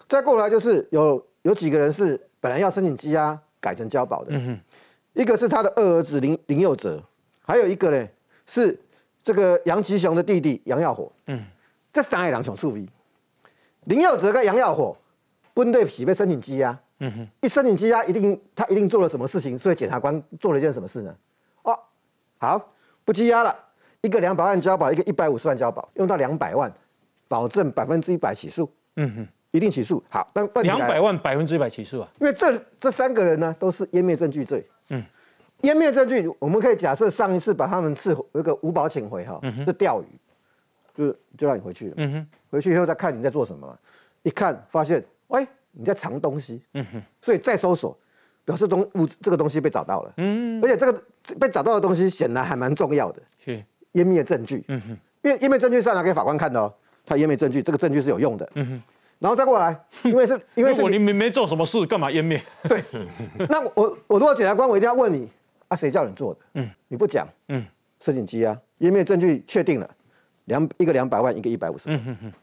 [0.08, 1.24] 再过来就是有。
[1.44, 4.32] 有几个人是本来要申请羁押改成交保的，
[5.12, 7.04] 一个是他的二儿子林林佑哲，
[7.46, 8.08] 还有一个呢
[8.48, 8.80] 是
[9.24, 11.44] 这个杨吉雄的弟弟杨耀火，嗯，
[11.92, 12.88] 这三个人想处理。
[13.86, 14.96] 林佑哲跟杨耀火
[15.56, 21.16] 分对匹被申请羁押，嗯哼，一申请羁押，一定他一定做了什么事情，所以检察官做了一件什么事呢？
[21.64, 21.78] 哦，
[22.38, 22.74] 好，
[23.06, 23.58] 不羁押了，
[24.02, 26.72] 一个两百万交保，一个一百五十万交保，用到两百万，
[27.28, 30.04] 保证百分之一百起诉，嗯哼，一定起诉。
[30.10, 32.10] 好，那两百万百分之一百起诉啊？
[32.20, 35.04] 因为这这三个人呢都是湮灭证据罪，嗯，
[35.63, 40.06] 湮灭证据，我们可以假设上一次把他们赐有一个五保请回哈，是钓鱼，
[40.95, 43.76] 就就让你回去了，嗯哼，回去以后再看你在做什么，
[44.23, 47.97] 一看发现，喂，你在藏东西，嗯哼，所以再搜索，
[48.43, 51.04] 表示东物这个东西被找到了，嗯，而且这个
[51.39, 53.63] 被找到的东西显然还蛮重要的，是。
[53.93, 56.73] 湮灭证据，嗯哼，因为湮灭证据是要拿给法官看的哦，
[57.06, 58.82] 他湮灭证据，这个证据是有用的，嗯哼，
[59.19, 62.43] 然后再过来，因为是因为是 如果你没没做什么事，干嘛湮灭？
[62.67, 62.84] 对，
[63.47, 65.30] 那我我如果检察官，我一定要问你
[65.74, 66.40] 啊，谁叫你做的？
[66.54, 67.66] 嗯，你不讲，嗯，
[68.00, 69.90] 摄影机啊，湮灭证据确定了，
[70.46, 72.34] 两一个两百万，一个一百五十万，嗯嗯嗯，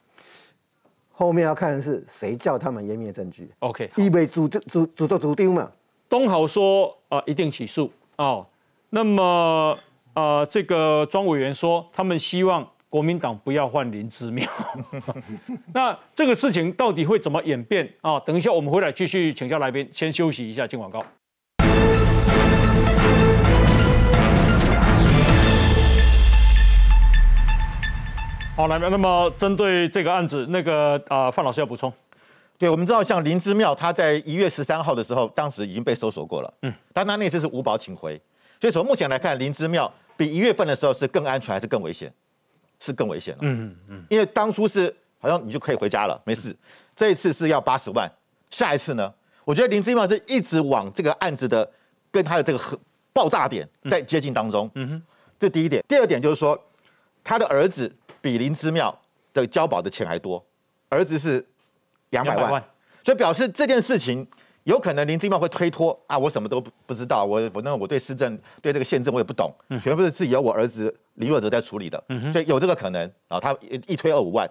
[1.13, 5.71] 后面要看的是谁叫他们湮灭证据 OK，以为主主主做主丢嘛，
[6.09, 8.47] 东豪说啊、一定起诉哦。
[8.91, 9.79] 那么
[10.15, 14.49] 呃，这个庄委员说他们希望国民党不要换林之妙。
[15.73, 18.19] 那这个事情到底会怎么演变啊？
[18.21, 21.01] 等一下我们回来继续请教来宾，先休息一下，进广告。
[28.61, 31.91] 好，来，那么针对这个案子，那个啊、范老师要补充。
[32.59, 38.21] 对，我们知道像林之妙，他在一月十三号的时候，当时已经被搜索过了，嗯，但他那次是无保请回，
[38.61, 42.13] 所以从目前来看，林之妙比一月份的时候是更安全还是更危险？
[42.79, 46.55] 是更危险了，嗯嗯，因为当初是好像你就可以回家了，没事，
[46.95, 48.07] 这一次是要八十万，
[48.51, 49.11] 下一次呢？
[49.47, 51.67] 我觉得林之妙是一直往这个案子的
[52.11, 52.79] 跟他的这个核
[53.15, 55.03] 爆炸点在接近当中，嗯哼，
[55.39, 55.83] 这第一点。
[55.89, 56.63] 第二点就是说，
[57.25, 58.97] 他的儿子比林之妙
[59.33, 60.45] 的交保的钱还多，
[60.89, 61.45] 儿子是
[62.11, 62.65] 两百200万万，
[63.05, 64.27] 所以表示这件事情
[64.65, 69.53] 有可能林之妙会推脱啊，我什么都不不知道，我我那我对市政对这个宪政我也不懂，
[69.83, 72.03] 全部是自己由我儿子林若哲在处理的，
[72.33, 74.49] 所以有这个可能啊，他一一推二五万。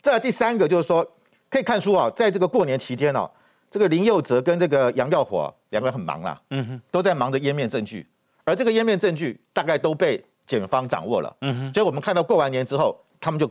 [0.00, 1.06] 再来第三个就是说，
[1.50, 3.30] 可以看出啊，在这个过年期间哦、
[3.70, 8.06] 这个林佑哲跟这个杨耀火两个人很忙啦，嗯哼，都在忙着湮灭证据，
[8.44, 13.50] 而这个湮灭证据大概都被检方掌握了，嗯哼，所以我们看到过完年之后，他们就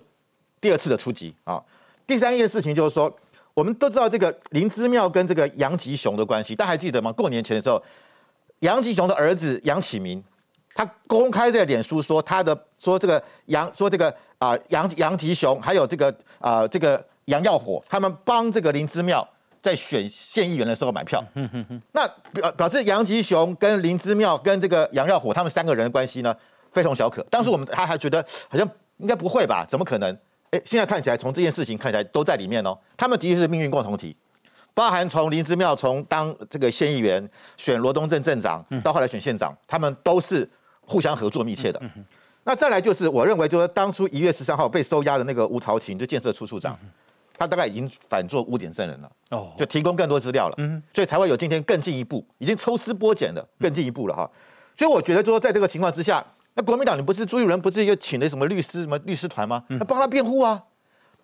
[0.59, 1.61] 第二次的出击啊。
[2.07, 3.15] 第三件事情就是说，
[3.53, 7.11] 我们都知道这个林之妙跟这个杨吉雄的关系，大家还记得吗？
[7.11, 7.81] 过年前的时候，
[8.59, 10.23] 杨吉雄的儿子杨启明，
[10.73, 19.27] 他公开在脸书说他的说这个杨说这个啊、杨杨吉雄还有这个啊、这个杨耀火，他们帮这个林之妙
[19.61, 21.23] 在选县议员的时候买票。
[21.91, 26.35] 那表表示杨吉雄跟林之妙跟这个杨耀火他们三个人的关系呢
[26.71, 27.21] 非同小可。
[27.29, 28.67] 当时我们他还觉得好像
[28.99, 29.65] 应该不会吧？
[29.67, 30.17] 怎么可能？
[30.51, 32.77] 哎，现在看起来从这件事情看起来都在里面哦。
[32.95, 34.15] 他们的确是命运共同体，
[34.73, 40.49] 包含从林之妙从当这个县议员选罗东镇镇长，到后来选县长，他们都是
[40.81, 41.81] 互相合作密切的。
[42.43, 46.75] 那再来就是，我认为就是当初一月十三号被收押的那个吴朝琴，就建设处处长，
[47.37, 50.55] 他大概已经反做污点证人了，哦，就提供更多资料了，
[50.91, 54.27] 所以才会有今天更进一步，已经抽丝剥茧的更进一步了哈。
[54.75, 56.25] 所以我觉得说，在这个情况之下，
[56.59, 59.63] 那国民党你不是朱立伦不是又请了什么律师什么律师团吗？
[59.69, 60.61] 那帮他辩护啊，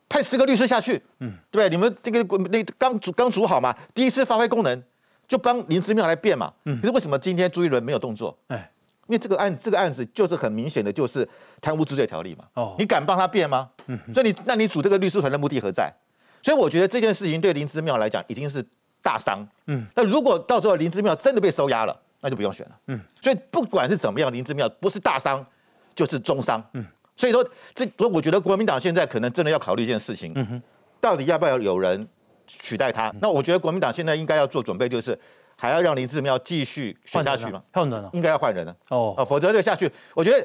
[0.08, 1.68] 派十个律师下去，嗯，对？
[1.68, 4.82] 你们这个那刚组刚组好嘛，第一次发挥功能
[5.28, 8.34] 就帮林之妙来辩嘛，嗯，可是为什么今天朱立伦没有动作？
[8.48, 8.72] 哎，
[9.08, 11.28] 因为这个案这个案子就是很明显的就是
[11.60, 13.70] 贪污治罪条例嘛，哦你敢帮他辩吗？
[13.88, 15.94] 嗯，所以你那你组这个律师团的目的何在？
[16.42, 18.66] 所以我觉得这件事情对林之妙来讲已经是
[19.02, 25.46] 大伤，嗯，那如果到时候林之妙真的被收押了，那就不用选了，嗯，所以不管是怎么样，林志妙不是大伤
[25.94, 26.84] 就是中伤，嗯，
[27.16, 30.62] 所以说这所以我觉得国民党现在可能真的要考虑一件事情，嗯哼，
[31.00, 32.08] 到底要不要有人
[32.48, 33.14] 取代他？
[33.22, 35.18] 那我觉得国民党现在应该要做准备，就是
[35.56, 38.76] 还要让林志妙继续选下去吗，换人了，应该要换人了。
[38.90, 40.40] 哦，啊，否则这下去，我觉得，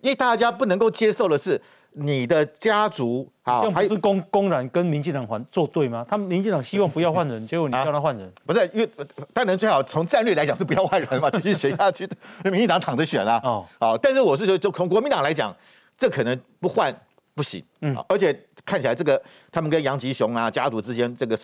[0.00, 1.60] 因为大家不能够接受的是
[1.92, 6.06] 你的家族啊这样，不是公公然跟民进党还作对吗？
[6.08, 8.88] 他们民进党希望不要换人，结果你叫他换人，不是因为
[9.34, 12.08] 当然最好从战略来讲是不要换人嘛，继续选下去，
[12.44, 13.40] 民进党躺着选啊。
[13.42, 15.54] 哦哦，但是我是觉得，就从国民党来讲，
[15.98, 16.94] 这可能不换
[17.34, 17.62] 不行。
[17.80, 18.32] 嗯，而且
[18.64, 21.36] 看起来这个他们跟杨吉雄啊家族之间这个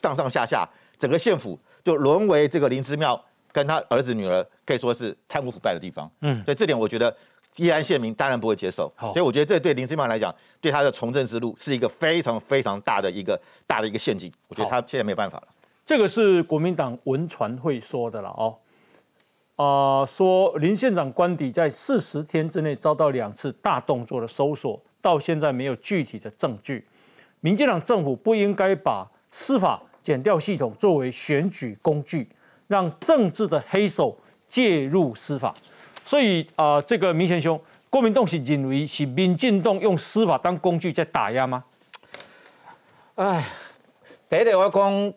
[0.00, 0.66] 上上下下，
[0.98, 6.10] 整个县府就沦为这个林之妙跟他儿子女儿可以说是贪污腐败的地方。
[6.22, 7.14] 嗯，所以这点我觉得。
[7.56, 14.32] 宜安县民当然不会接受，所以我觉得这对林志妙来讲，对他的从政之路是一个非常非常大的一个大的一个陷阱。
[14.48, 15.48] 我觉得他现在没有办法了。
[15.84, 18.56] 这个是国民党文传会说的了哦。
[19.56, 26.86] 啊、说林县长官邸在四十天之内遭到两次大动作的搜索，到现在没有具体的证据。
[27.40, 32.26] 民进党政府不应该把司法检调系统作为选举工具，
[32.68, 34.16] 让政治的黑手
[34.48, 35.52] 介入司法。
[36.10, 41.62] 所以啊、这个明贤兄，郭明栋是认为是民进党用司法当工具在打压吗？
[43.14, 43.46] 哎，
[44.28, 45.14] 第一个我讲，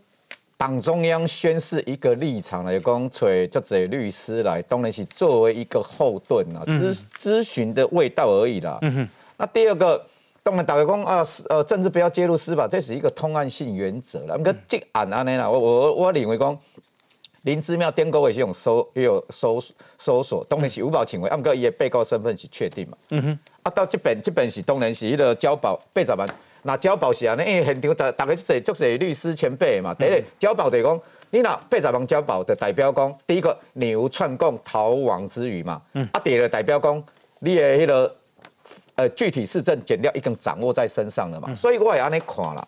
[0.56, 3.28] 党中央宣示一个立场来讲，找
[3.60, 8.78] 这些律师来，当然是作为一个后盾啦，嗯咨咨询的味道而已啦。
[8.84, 10.06] 嗯那第二个，
[10.44, 14.36] 当然大家讲啊，呃，政治不要介入司法，这是一个通案性原则啦。
[14.38, 16.56] 那个这案安尼啦，我我我认为讲。
[17.44, 19.62] 林芝庙电工也是用搜，也有搜
[20.00, 22.98] 搜索，当然是五保请回，啊，不过伊的被告身份是确定嘛。
[23.10, 26.26] 嗯哼，啊，到这边这边是当然是迄个交保八十万，
[26.62, 31.02] 那交保是安尼，因为现场大大家即足侪律师前辈嘛，第一个交保就是讲，
[31.32, 37.04] 你若八十万交保的代表讲，第一个你有串供逃亡之余嘛，嗯啊，第二个代表讲
[37.40, 38.16] 你的迄、个
[38.96, 42.66] 呃具体事证检调已经掌握在身上了嘛，所以我也安尼看啦，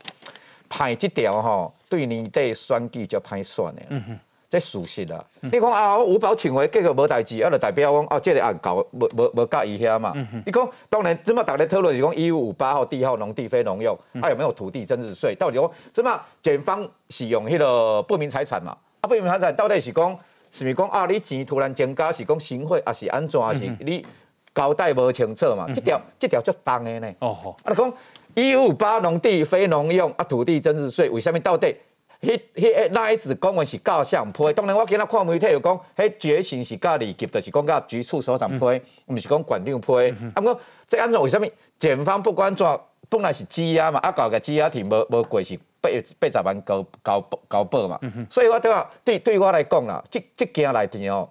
[0.67, 3.81] 派这条吼对年底选举就歹选的。
[3.87, 4.19] 嗯哼。
[4.55, 10.13] 这事实啦，你讲啊，我五保请回，结果无代志，啊，就代表讲哦，这个案搞无无无甲伊遐嘛。
[10.45, 15.35] 你讲当然，这么大家讨论是讲一五五八号地号农地非农用，啊有没有土地增值税？
[15.35, 18.71] 到底讲这么检方使用迄个不明财产嘛？
[19.01, 20.17] 啊，不明财产到底是讲
[20.51, 21.05] 是咪讲啊？
[21.05, 23.41] 你钱突然增加是讲行贿，还是安怎？
[23.41, 24.05] 还是你
[24.53, 25.67] 交代无清楚嘛？
[25.75, 27.13] 这条这条足重的呢。
[27.19, 27.93] 哦吼，啊，就讲
[28.35, 31.75] 一五八农地非农用啊，土地增值税为什么到底？
[32.21, 40.09] 迄迄那一次讲话是教相批，当然我今仔看媒体又讲，迄决心是教二级，就是讲甲局处所长批，毋是讲馆长批。
[40.33, 41.45] 啊，不过这安怎为什么
[41.77, 42.65] 检方不管怎
[43.09, 47.99] 本来是羁押嘛，啊搞个羁押庭无无过是八八十万交交交保嘛，
[48.29, 51.29] 所以我对我对对我来讲啦，即即件来听哦，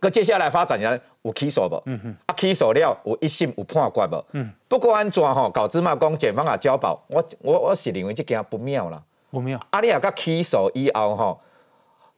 [0.00, 1.82] 佮接下来发展人有起诉无？
[2.24, 4.24] 啊起诉了有一审有判决无？
[4.68, 9.02] 不管安怎吼，搞芝麻讲检方也交保，我我我是认为这件不妙啦。
[9.30, 9.60] 不妙。
[9.70, 11.40] 啊，你也甲起诉以后吼，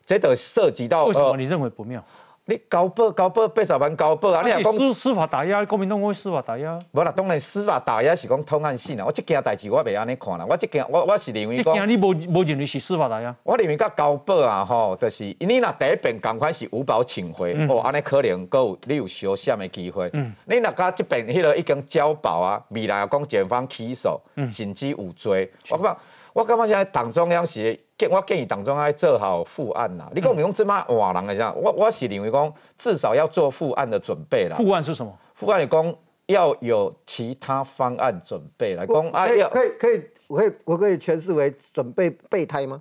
[0.06, 2.02] 这都涉及到为什么你认为不妙？
[2.46, 6.76] 你交保交保八十万交保啊，你也讲司司法打压，国民党会司法打压。
[6.90, 9.04] 无啦，当然司法打压是讲通案性啦。
[9.06, 13.32] 我即件代志我袂安尼看啦，我即件我我是认为讲，你无无认为是司法打压？
[13.44, 20.10] 我认为甲交保啊吼，就是你若第一遍共款是五保请回，嗯哦，安尼可能佫有你有小险的机会。
[20.14, 26.00] 嗯你若甲即边迄个已经交保啊，未来讲检方起诉，嗯甚至有罪，我感觉
[26.32, 30.08] 我感觉现在党中央是建，我建议党中央要做好复案呐。
[30.14, 34.56] 你讲你讲这么换人来讲，我我是认为讲至少要做复案的准备啦。
[34.56, 35.12] 复案是什么？
[35.34, 35.94] 复案讲
[36.26, 42.80] 要有其他方案准备来讲啊，可以要可以可以，我可以我可以诠释为准备备胎吗？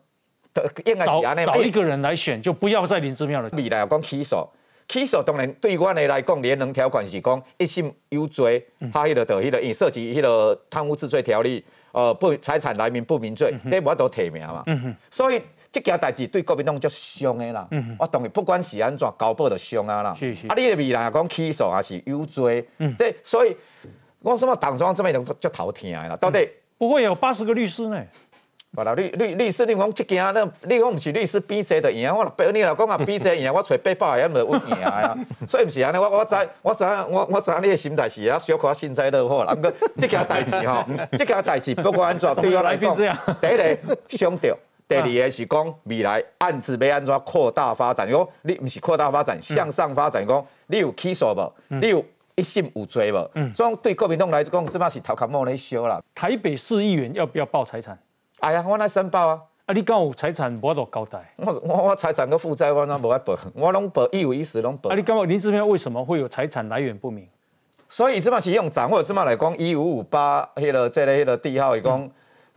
[0.86, 3.50] 应该找是安尼找一个人来选，就不要再林之妙了。
[3.54, 4.36] 未来讲起诉，
[4.88, 14.64] 起诉当然对阮的来讲，联能条款是讲一审有罪，他迄个就迄个因涉及迄个贪污治罪条例，呃不财产来源不明罪，这我都提名嘛。
[14.68, 17.68] 嗯，所以这件代志对国民党就伤的啦。
[17.72, 20.16] 嗯我当然不管是安怎，交保就伤啊啦。
[20.20, 23.56] 是是啊，你的未来讲起诉还是有罪，嗯这所以
[24.22, 26.50] 我什么党中央这边人就头疼的啦，到底。
[26.80, 28.02] 不会有八十个律师呢。
[28.76, 35.18] voilà，律律律师，你讲即件，那你讲毋是律师比这就赢，我若你若讲啊比这赢，我找八百个人就赢啊，
[35.50, 40.86] 所以毋是安尼，我我知我知影我我知影你的心态是啊小可幸灾乐祸啦，毋过即件代志吼，
[41.18, 44.56] 即件代志不管安怎，对我来讲，第一个伤着。
[44.88, 51.54] 第二个是讲未来案子要安怎扩大发展，讲你毋是扩大发展，向上发展，讲你有起诉无？
[51.68, 52.04] 你有
[52.36, 53.32] 一心有罪无？
[53.54, 56.02] 所以对国民党来讲，即摆是头壳毛咧烧啦。
[56.16, 57.96] 台北市议员要不要报财产？
[58.40, 59.42] 哎呀，我来申报啊！
[59.66, 61.20] 啊，你讲有财产，我都交代。
[61.36, 64.96] 我我我财产跟负债我那无爱报，我拢报一五一十拢报啊，。
[64.96, 67.28] 你感觉林志妙为什么会有财产来源不明？
[67.90, 72.10] 所以这嘛是用掌握，这嘛来讲一五五八迄个即个迄个地号，伊讲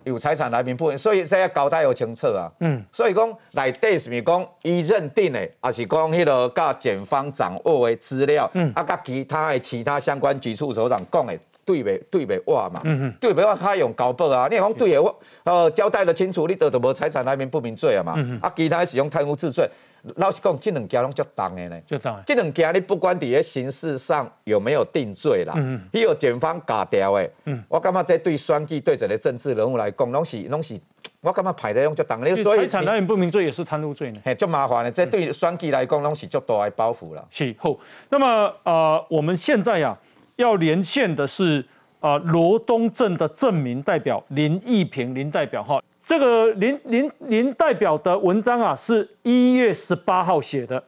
[0.05, 2.49] 有财产来源不明，所以这要交代有清楚啊。
[2.61, 11.37] 嗯，所以讲内底是咪讲伊认定的，还是讲迄个甲检方掌握的资料，嗯啊，甲其他的其他相关局处首长讲的。
[11.65, 19.69] 对袂对袂话嘛，嗯哼对袂话他用交保啊，你讲对的我呃交代得清楚，你得就无财产来源不明罪啊嘛，嗯哼啊其他使用贪污治罪，
[20.17, 21.81] 老实讲，这两件拢足重的呢。
[21.87, 22.23] 就当然。
[22.27, 27.63] 这两件你不管伫咧刑事上有没有定罪啦，嗯伊有检方假掉的，嗯。
[27.69, 30.79] 我感觉这对选举对一个政治人物来讲，拢是拢是，
[31.21, 34.21] 我感觉排得用足重的，所以财产来源不明罪也是贪污罪呢。
[34.25, 37.25] 嘿足麻烦的，这对选举来讲拢是足大的包袱啦。
[37.31, 37.77] 是好，
[38.09, 39.97] 那么呃，我们现在呀、
[40.37, 41.65] 要连线的是
[42.01, 45.83] 啊罗东镇的镇民代表林义平林代表哈。
[46.05, 50.83] 这个林林林代表的文章啊，是一月十八号写的。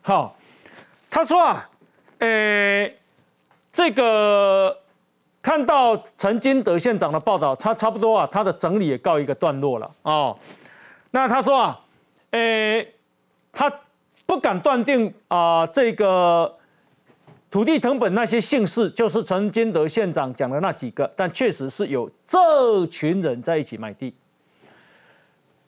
[0.00, 0.36] 好，
[1.10, 1.68] 他说啊，
[2.18, 2.88] 呃，
[3.72, 4.78] 这个
[5.42, 10.38] 看到陈金德县长的报道，他差不多啊，他的整理也告一个段落了哦。
[11.10, 11.80] 那他说啊，
[12.30, 12.86] 呃，
[13.52, 13.68] 他
[14.24, 16.56] 不敢断定啊，这个
[17.56, 24.14] 土地成本那些姓氏就是陈金德县长讲的那几个，但确实是有这群人在一起买地。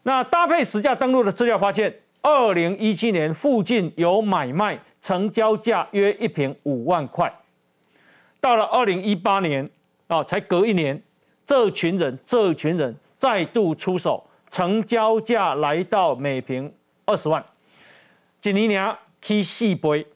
[0.03, 7.35] 那搭配实价登录的资料发现，二零一七年附近有买卖成交价约一平五万块，
[8.39, 9.67] 到了二零一八年
[10.09, 11.03] 啊，才隔一年，
[11.47, 16.71] 这群人这群人再度出手，成交价来到每平
[17.07, 17.43] 二十万，
[18.43, 20.07] 今年年踢细杯。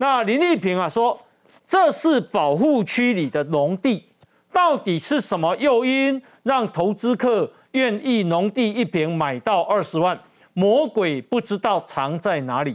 [0.00, 1.20] 那林立平啊说，
[1.66, 4.02] 这是保护区里的农地，
[4.50, 7.52] 到底是什么诱因让投资客？
[7.72, 10.18] 愿意农地一平买到二十万，
[10.54, 12.74] 魔鬼不知道藏在哪里。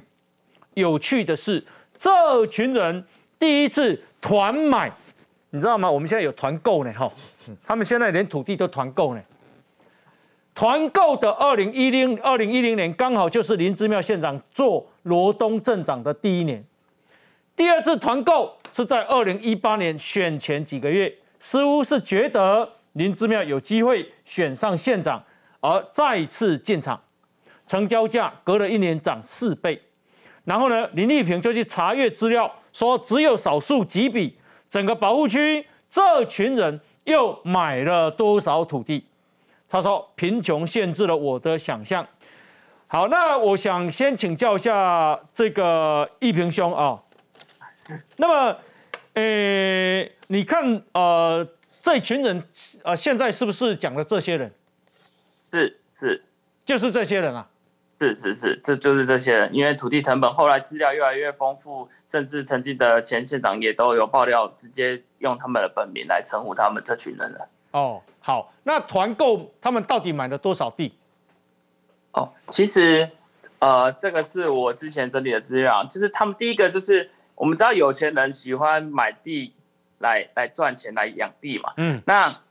[0.76, 1.66] 有趣的是，
[1.98, 3.04] 这群人
[3.40, 4.92] 第一次团买，
[5.50, 5.90] 你知道吗？
[5.90, 7.12] 我们现在有团购呢，哈，
[7.66, 9.22] 他们现在连土地都团购呢。
[10.54, 16.64] 团购的二零一零二零一零年，刚好就是林之妙县长做罗东镇长的第一年。
[17.56, 22.70] 第二次团购是在二零一八年选前几个月，似乎是觉得。
[22.95, 25.22] 林之妙有机会选上县长，
[25.60, 26.97] 而再次进场，
[27.68, 29.78] 成交价隔了一年涨四倍。
[30.45, 34.39] 然后呢，林丽萍就去查阅资料，说只有少数几笔，
[34.70, 39.06] 整个保护区这群人又买了多少土地？
[39.68, 42.08] 他说贫穷限制了我的想象。
[42.88, 46.97] 好，那我想先请教一下这个一平兄啊，
[48.18, 48.58] 那么，
[49.14, 51.48] 呃，你看呃。
[51.82, 52.44] 这群人，
[52.84, 54.52] 呃，现在是不是讲的这些人？
[55.52, 56.24] 是是，
[56.66, 57.48] 就是这些人啊。
[58.02, 59.54] 是是是，这就是这些人。
[59.54, 67.48] 因为土地成本后来资料越来越丰富，甚至曾经的前县长也都有爆料，直接用他们的本名来称呼他们这群人了。
[67.70, 70.98] 哦，好，那团购他们到底买了多少地？
[72.14, 73.08] 哦，其实，
[73.60, 79.54] 呃，这个是我之前整理的资料，就是他们第一个就是我们知道有钱人喜欢买地。
[80.00, 82.42] 来来赚钱来养地嘛，嗯，那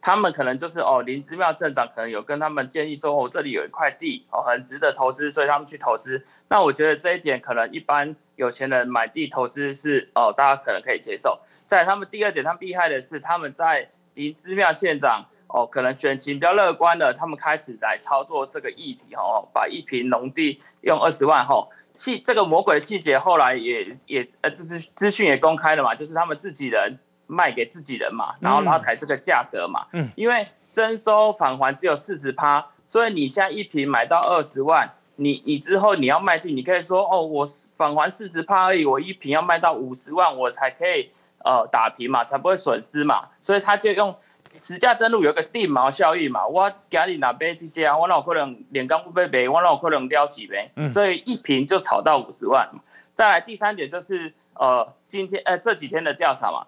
[0.00, 6.24] 他们可能就是哦，林之妙镇长可能有跟他们建议说，哦，这里有一块地哦，很值得投资，所以他们去投资。
[6.48, 11.40] 那我觉得这一点可能一般有钱人买地投资是哦，大家可能可以接受。
[11.66, 21.68] 在他们第二点，他们厉害的是他们在林之妙县长哦，可能选情比较乐观的，他们开始来操作这个议题哦，把一平农地用二十万后。
[21.98, 26.96] 细这个魔鬼细节后来也也呃资资资讯也公开了嘛，就是他们自己人
[27.26, 29.84] 卖给自己人嘛，然后拉抬这个价格嘛。
[29.92, 30.08] 嗯。
[30.14, 37.44] 因为征收返还只有四十趴，所以你现在一瓶买到二十万，你你之后你要卖地，你可以说哦，我
[37.74, 41.10] 返还四十趴而已，我一瓶要卖到五十万，我才可以
[41.44, 43.28] 呃打平嘛，才不会损失嘛。
[43.40, 44.14] 所以他就用。
[44.58, 52.68] 实价登录有个地毛效益嘛，我家里哪边地价，我哪有可能连钢不被赔，我哪有可能撩几杯，所以一瓶就炒到五十万。
[53.14, 56.66] 再来第三点就是呃，今天呃这几天的调查嘛，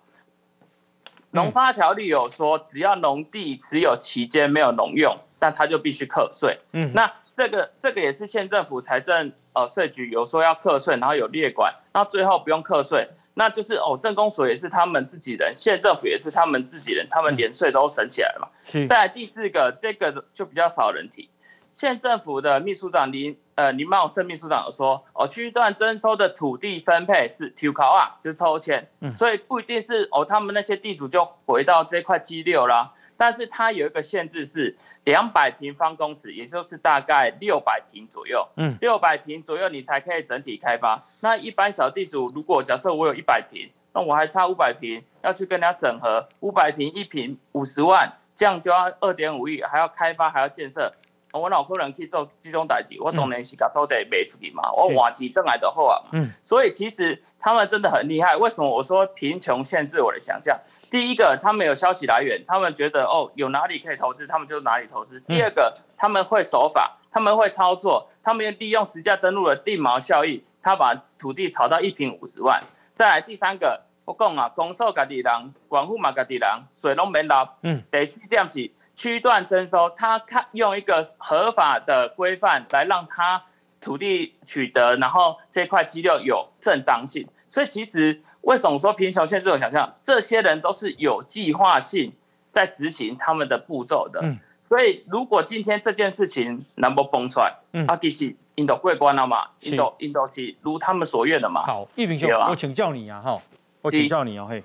[1.32, 6.58] 农发条例有说，只要农地持有期间没有农用，但他就必须课税。
[6.72, 13.08] 嗯，那这个这个也是县政府财政呃税局有说要课税，然后有列管，那最后不用课税。
[13.40, 18.48] 那就是哦，政公所也是他们自己人，县政府也是他们自己人，他们连税都省起来了嘛。
[18.64, 18.86] 是。
[18.86, 21.30] 再来第四个，这个就比较少人提。
[21.70, 32.92] 县政府的秘书长林呃林茂胜秘书长有说，哦，区段征收的土地分配是抽考啊，就是抽签，所以不一定是哦，他们那些地主就回到这块 G 六啦。
[33.16, 34.76] 但是它有一个限制是。
[35.10, 38.46] 两百平方公尺，也就是大概六百平左右。
[38.56, 41.02] 嗯，六百平左右你才可以整体开发。
[41.20, 50.92] 那一般小地主，如果假设我有一百平，那我还差五百平要去跟人家整合，五百平一平五十万，这样就要二点五亿，还要开发还要建设。
[51.32, 55.98] 我老可能去做这种代志，我当然是把土地卖出去嘛，我换钱等来的好啊。
[56.12, 58.36] 嗯，所以其实他们真的很厉害。
[58.36, 60.56] 为什么我说贫穷限制我的想象？
[60.90, 65.20] 第一个，他们有消息来源，他们觉得哦，有哪里可以投资，他们就哪里投资。
[65.20, 72.60] 第二个，他们会守法，他们会操作，他们利用实价登录的定毛效益，他把土地炒到一平五十万。
[72.92, 77.48] 再来第三个，我讲啊，公售家己人，管户嘛家己人，水拢免拿。
[77.62, 77.80] 嗯。
[77.92, 83.40] 第四点是区段征收，他看用一个合法的规范来让他
[83.80, 87.24] 土地取得，然后这块资料有正当性。
[87.48, 88.20] 所以其实。
[88.42, 89.94] 为什么说贫穷限制我想象？
[90.02, 92.12] 这些人都是有计划性
[92.50, 94.20] 在执行他们的步骤的。
[94.22, 101.64] 嗯所以如果今天这件事情能够崩出来，嗯啊，其实印度过关了嘛，是印度印度是如他们所愿的嘛。
[101.64, 103.40] 好，一平兄，我请教你啊，哈，
[103.80, 104.62] 我请教你啊，嘿，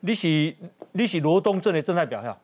[0.00, 0.52] 你是
[0.90, 2.36] 你是罗东镇的正代表哈？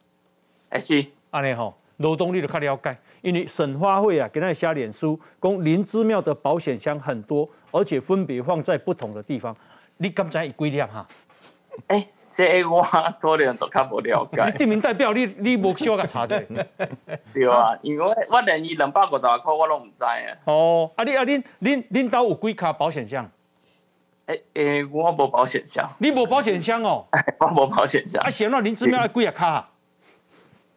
[0.68, 9.54] 哎是，安尼吼，罗东你就较了解，因为省花会啊，给那写脸书，讲林之庙的保险箱很多，而且分别放在不同的地方。
[9.98, 11.06] 你敢知伊几两哈？
[11.88, 12.82] 哎，这我
[13.20, 14.50] 可能都较无了你解。
[14.58, 16.42] 地名代表，你你无小甲查者。
[17.34, 20.12] 对啊，因为我连伊两百五十块我都唔知啊。
[20.44, 23.30] 哦，啊你啊恁恁恁兜有几卡保险箱？
[24.26, 27.06] 诶诶，我无保险箱，你无保险箱哦？
[27.38, 28.28] 我无保险箱啊，。
[28.30, 29.68] 行了林志妙要几啊卡？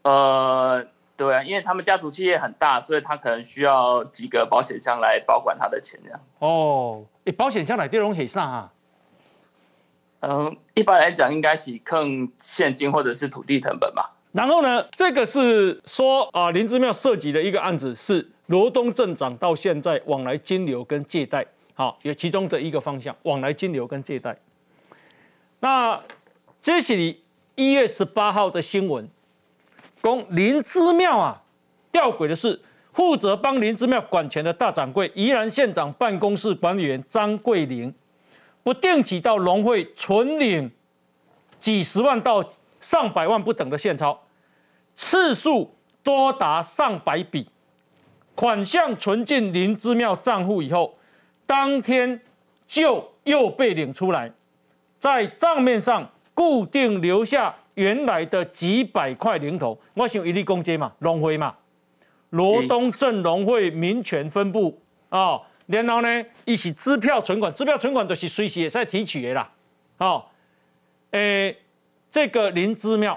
[0.04, 0.86] 呃，
[1.18, 6.20] 对啊，因为他们家族企业很大，所以他可能需要几个保险箱来保管他的钱这样。
[6.40, 8.72] 哦，诶，保险箱内底拢系啥啊？
[10.22, 14.16] 嗯，一般来讲应该是坑现金或者是土地成本吧。
[14.32, 24.38] 然后呢，这个是说啊，林之庙涉及的一个案子是罗东镇长到现在往来金流跟借贷，好，有其中的一个方向，往来金流跟借贷。
[25.62, 26.00] 那
[26.62, 26.96] 这是
[27.56, 29.10] 一月十八号的新闻，
[30.04, 31.42] 讲林之庙啊，
[31.92, 32.60] 吊诡的是，
[32.94, 37.94] 负责帮林之庙管钱的大掌柜宜兰县长办公室管理员张桂玲，
[38.64, 40.72] 不定期到农会存领
[41.60, 42.44] 几十万到
[42.80, 44.18] 上百万不等的现钞，
[44.96, 47.48] 次数多达上百笔，
[48.36, 50.98] 款项存进林之庙账户以后，
[51.46, 52.22] 当天
[52.68, 54.32] 就又被领出来，
[54.98, 59.78] 在账面上固定留下原来的几百块零头。
[59.94, 61.56] 我想一例公街嘛，农会嘛，
[62.30, 69.50] 罗东镇农会民权分部哦，然后呢，一是支票存款，支票存款都是随时也在提取的啦，
[70.00, 70.26] 哦，
[71.12, 71.56] 诶。
[72.12, 73.16] 这个林之庙，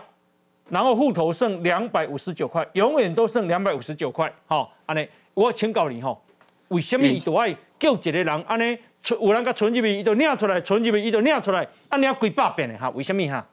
[0.68, 4.30] 然后户头剩两百五十九块，永远都剩两百五十九块。
[4.44, 6.22] 好、安尼我请教你吼，
[6.68, 12.90] 为什么伊都爱叫一个人安尼存，有人甲存入去，伊就领出来，存入去，伊就领出来，安尼啊几百遍的哈？
[12.90, 13.48] 为什么哈？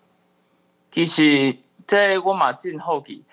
[0.91, 1.56] 其实
[1.88, 3.24] 在我嘛进后期，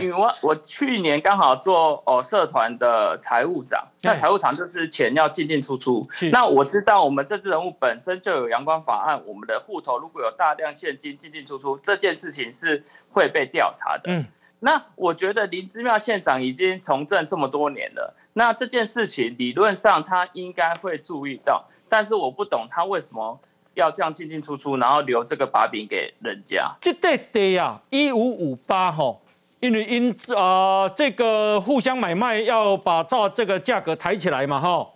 [0.00, 6.08] 因为我我去年刚好做哦社团的财务长，那财务长就是钱要进进出出。
[6.32, 14.04] 那我知道我们政治人物本身就有阳光法案，我们的户头如果有大量现金进进出出，这件事情是会被调查的。
[14.06, 14.24] 嗯，
[14.60, 23.38] 那我觉得林之妙县长已经从政这么多年了，那这件事情理论上他应该会注意到，但是我不懂他为什么
[23.74, 26.74] 要这样进进出出，然后留这个把柄给人家。
[26.80, 29.20] 这块地啊，一五五八吼，
[29.64, 34.86] 因为因呃这个互相买卖要把照这个价格抬起来嘛哈。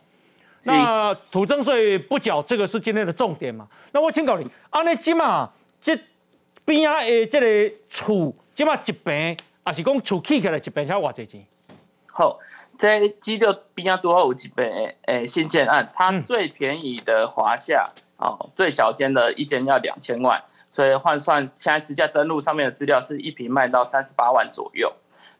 [0.64, 3.66] 那土增税不缴，这个是今天的重点嘛？
[3.92, 5.50] 那我请教你，安尼即嘛
[5.80, 5.98] 这
[6.66, 9.14] 边仔的这个厝，即嘛一平，
[9.66, 11.46] 也是讲厝起起来一平才偌济钱？
[12.06, 12.38] 好，
[12.76, 17.86] 在基六边仔多有一本诶新建案，它最便宜的华夏
[18.18, 24.92] 哦，最小间的一间要两千万，所以换算现在实价登录上面的资料是一平卖到三十八万左右。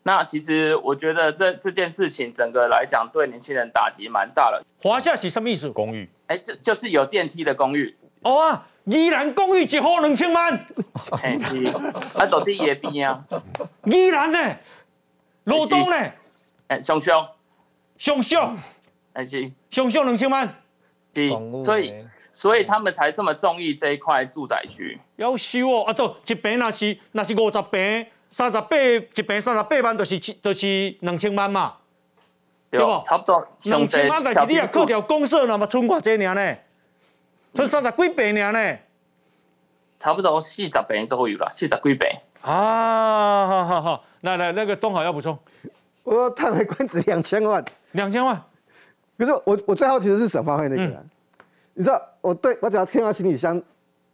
[0.03, 4.63] 那其实我觉得这这件事情整个来讲对年轻人打击蛮大的。
[4.83, 5.69] 华夏是什么意思？
[5.71, 6.09] 公寓。
[6.29, 7.95] 哎，这就是有电梯的公寓。
[8.23, 10.67] 哦啊，宜兰公寓一户两千万。
[11.21, 11.65] 嘿是，
[12.15, 13.25] 啊，到底也边啊？
[13.85, 14.57] 宜兰呢？
[15.45, 15.97] 罗东呢？
[16.69, 17.27] 哎，熊熊，
[17.99, 18.57] 熊熊，
[19.15, 20.49] 还是熊熊两千万。
[21.15, 21.29] 是，
[21.65, 21.95] 所以
[22.39, 24.97] 所以他们才这么中意这一块住宅区。
[25.17, 31.75] 要收哦，啊，都一平那是那是五十平，三十八一平三十八万，就是就是两千万嘛，
[32.71, 33.03] 对不？
[33.05, 33.45] 差不多。
[33.65, 36.57] 两千万，但是你也扣掉公社那么存偌济尔呢？
[37.55, 38.79] 存三十几平尔呢？
[39.99, 42.09] 差不多四十平左右啦，四十几平。
[42.43, 45.37] 啊，好好好，来来，那个东豪要补充。
[46.05, 48.41] 我说叹为观止两千万，两千万。
[49.19, 51.03] 可是我我最好奇的是沈发会那个、啊，
[51.79, 53.63] 你知道我对我只要听到行李箱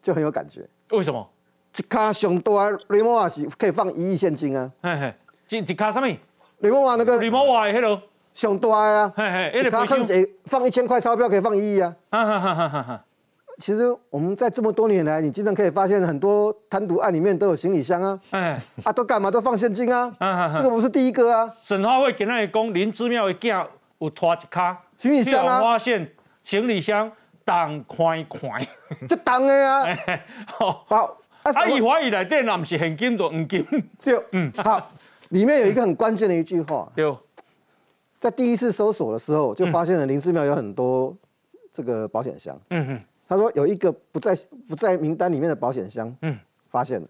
[0.03, 0.61] 就很有感觉。
[0.91, 1.27] 为什么？
[1.75, 2.53] 一卡上大
[2.89, 4.71] 雷莫瓦是可以放一亿现金啊！
[4.83, 5.15] 嘿嘿，
[5.49, 6.07] 一一卡什么？
[6.59, 8.03] 雷莫瓦那个雷莫瓦的迄个
[8.35, 9.11] 上大啊！
[9.17, 11.97] 嘿嘿，一卡放一放一千块钞票可以放一亿啊！
[12.11, 13.05] 哈哈哈哈哈！
[13.59, 21.51] 其实我们在这么多年来，你经常可以发现很多贪渎案里面都有行李箱啊，哎啊都干嘛都放现金啊，啊这个不是第一个啊。
[21.63, 23.67] 沈花会今日讲林之妙的囝
[24.01, 26.13] 有拖一卡行李箱啊，发现
[26.43, 27.11] 行李箱
[27.45, 28.67] 重宽宽，
[29.09, 29.87] 这重的啊。
[30.47, 30.87] 好，
[31.43, 33.67] 啊伊怀疑内底若不是现金就黄金。
[34.03, 34.91] 对，嗯，好，
[35.31, 37.17] 里面有一个很关键的一句话， 对，
[38.19, 41.15] 在第一次搜索的时候就发现了林志庙有很多
[41.73, 43.01] 这个保险箱，嗯哼。
[43.27, 44.37] 他说有一个不在
[44.69, 46.39] 不在名单里面的保险箱，嗯，
[46.69, 47.09] 发现了，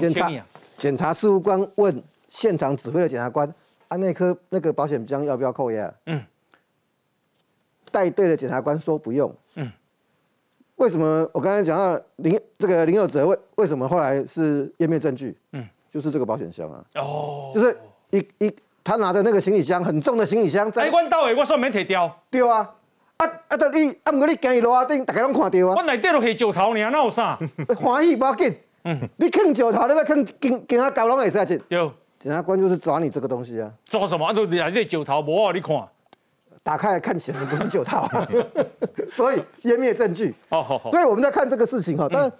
[0.00, 3.48] 检察啊，检察事务官问现场指挥的检察官，
[3.86, 5.94] 啊，那颗那个保险箱要不要扣押？
[6.06, 6.20] 嗯，
[7.90, 9.32] 带队的检察官说不用。
[9.56, 9.70] 嗯，
[10.76, 11.28] 为什么？
[11.32, 15.36] 我刚才讲到林这个林有哲为为什么后来是湮灭证据？
[15.52, 16.84] 嗯，就是这个保险箱啊。
[16.96, 17.76] 哦，就是
[18.10, 20.82] 一一他拿着那个行李箱很重的行李箱在。
[20.82, 22.10] 哎，我到位，我算免提掉。
[22.30, 22.74] 对啊，
[23.16, 23.56] 啊啊！
[23.56, 25.74] 到你啊，唔过你行去楼下顶，大家拢看到啊。
[25.76, 27.38] 我内底都系石头尔，哪有啥？
[27.76, 28.54] 欢喜不要紧。
[28.84, 31.60] 嗯，你坑石头，你要坑跟跟他搞拢会使进。
[31.68, 31.92] 有。
[32.18, 33.70] 检察官就是抓你这个东西啊！
[33.84, 34.26] 抓什么？
[34.26, 35.52] 啊，都来这九桃无啊！
[35.54, 35.76] 你看，
[36.68, 38.06] 打开来看起来不是九套，
[39.10, 40.34] 所以湮灭证据。
[40.50, 40.90] 哦，好好。
[40.90, 42.30] 所以我们在看这个事情哈，当然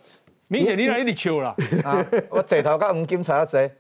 [0.49, 1.55] 明显你来一直笑啦。
[1.83, 3.71] 啊，我九桃跟黄金才要追，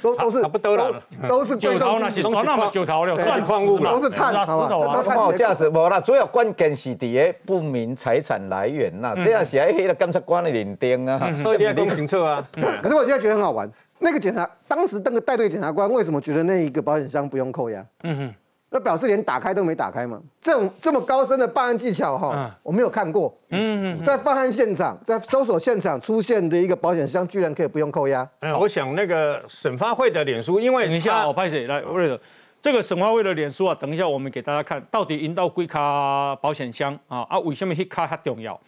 [0.00, 5.02] 都都是差不多了，都是九套那是算那么九套了，钻矿物都是碳，好吧？
[5.02, 12.46] 都有价值无啦，主要关键是伫个不明财产来源呐，这样是喺迄个检察官的认定啊，所以你要讲清楚啊。
[12.80, 13.68] 可是我现在觉得很好玩。
[13.98, 17.82] 那个检察当时那个带队检察官为什么觉得那一个保险箱不用扣押？
[18.02, 18.34] 嗯哼，
[18.74, 20.20] 那表示连打开都没打开嘛。
[20.40, 23.32] 这种这么高深的办案技巧哈，我没有看过。
[23.50, 28.28] 嗯嗯，在犯案现场，在搜索现场出现的一个保险箱，居然可以不用扣押。
[28.40, 31.80] 哎，我想那个审发会的脸书，因为等一下我拍谁来？
[31.82, 32.18] 为了
[32.60, 38.60] 这个审发会的脸书啊，等一下我们给大家看到底引导归卡保险箱啊啊，为什么迄卡较重要？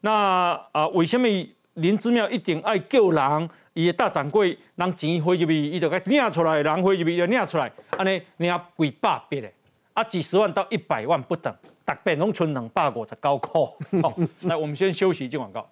[0.00, 1.28] 那啊，为什么
[1.74, 3.48] 林之妙一定爱救人？
[3.74, 9.50] 伊的大掌柜，人钱汇入去，伊就该领出来，人汇入去就领出来，安尼领几百笔的，
[9.94, 11.54] 啊，几十万到一百万不等，
[11.84, 13.60] 大概拢存两百五十九块。
[14.02, 15.66] 好，来，我们先休息，一广告。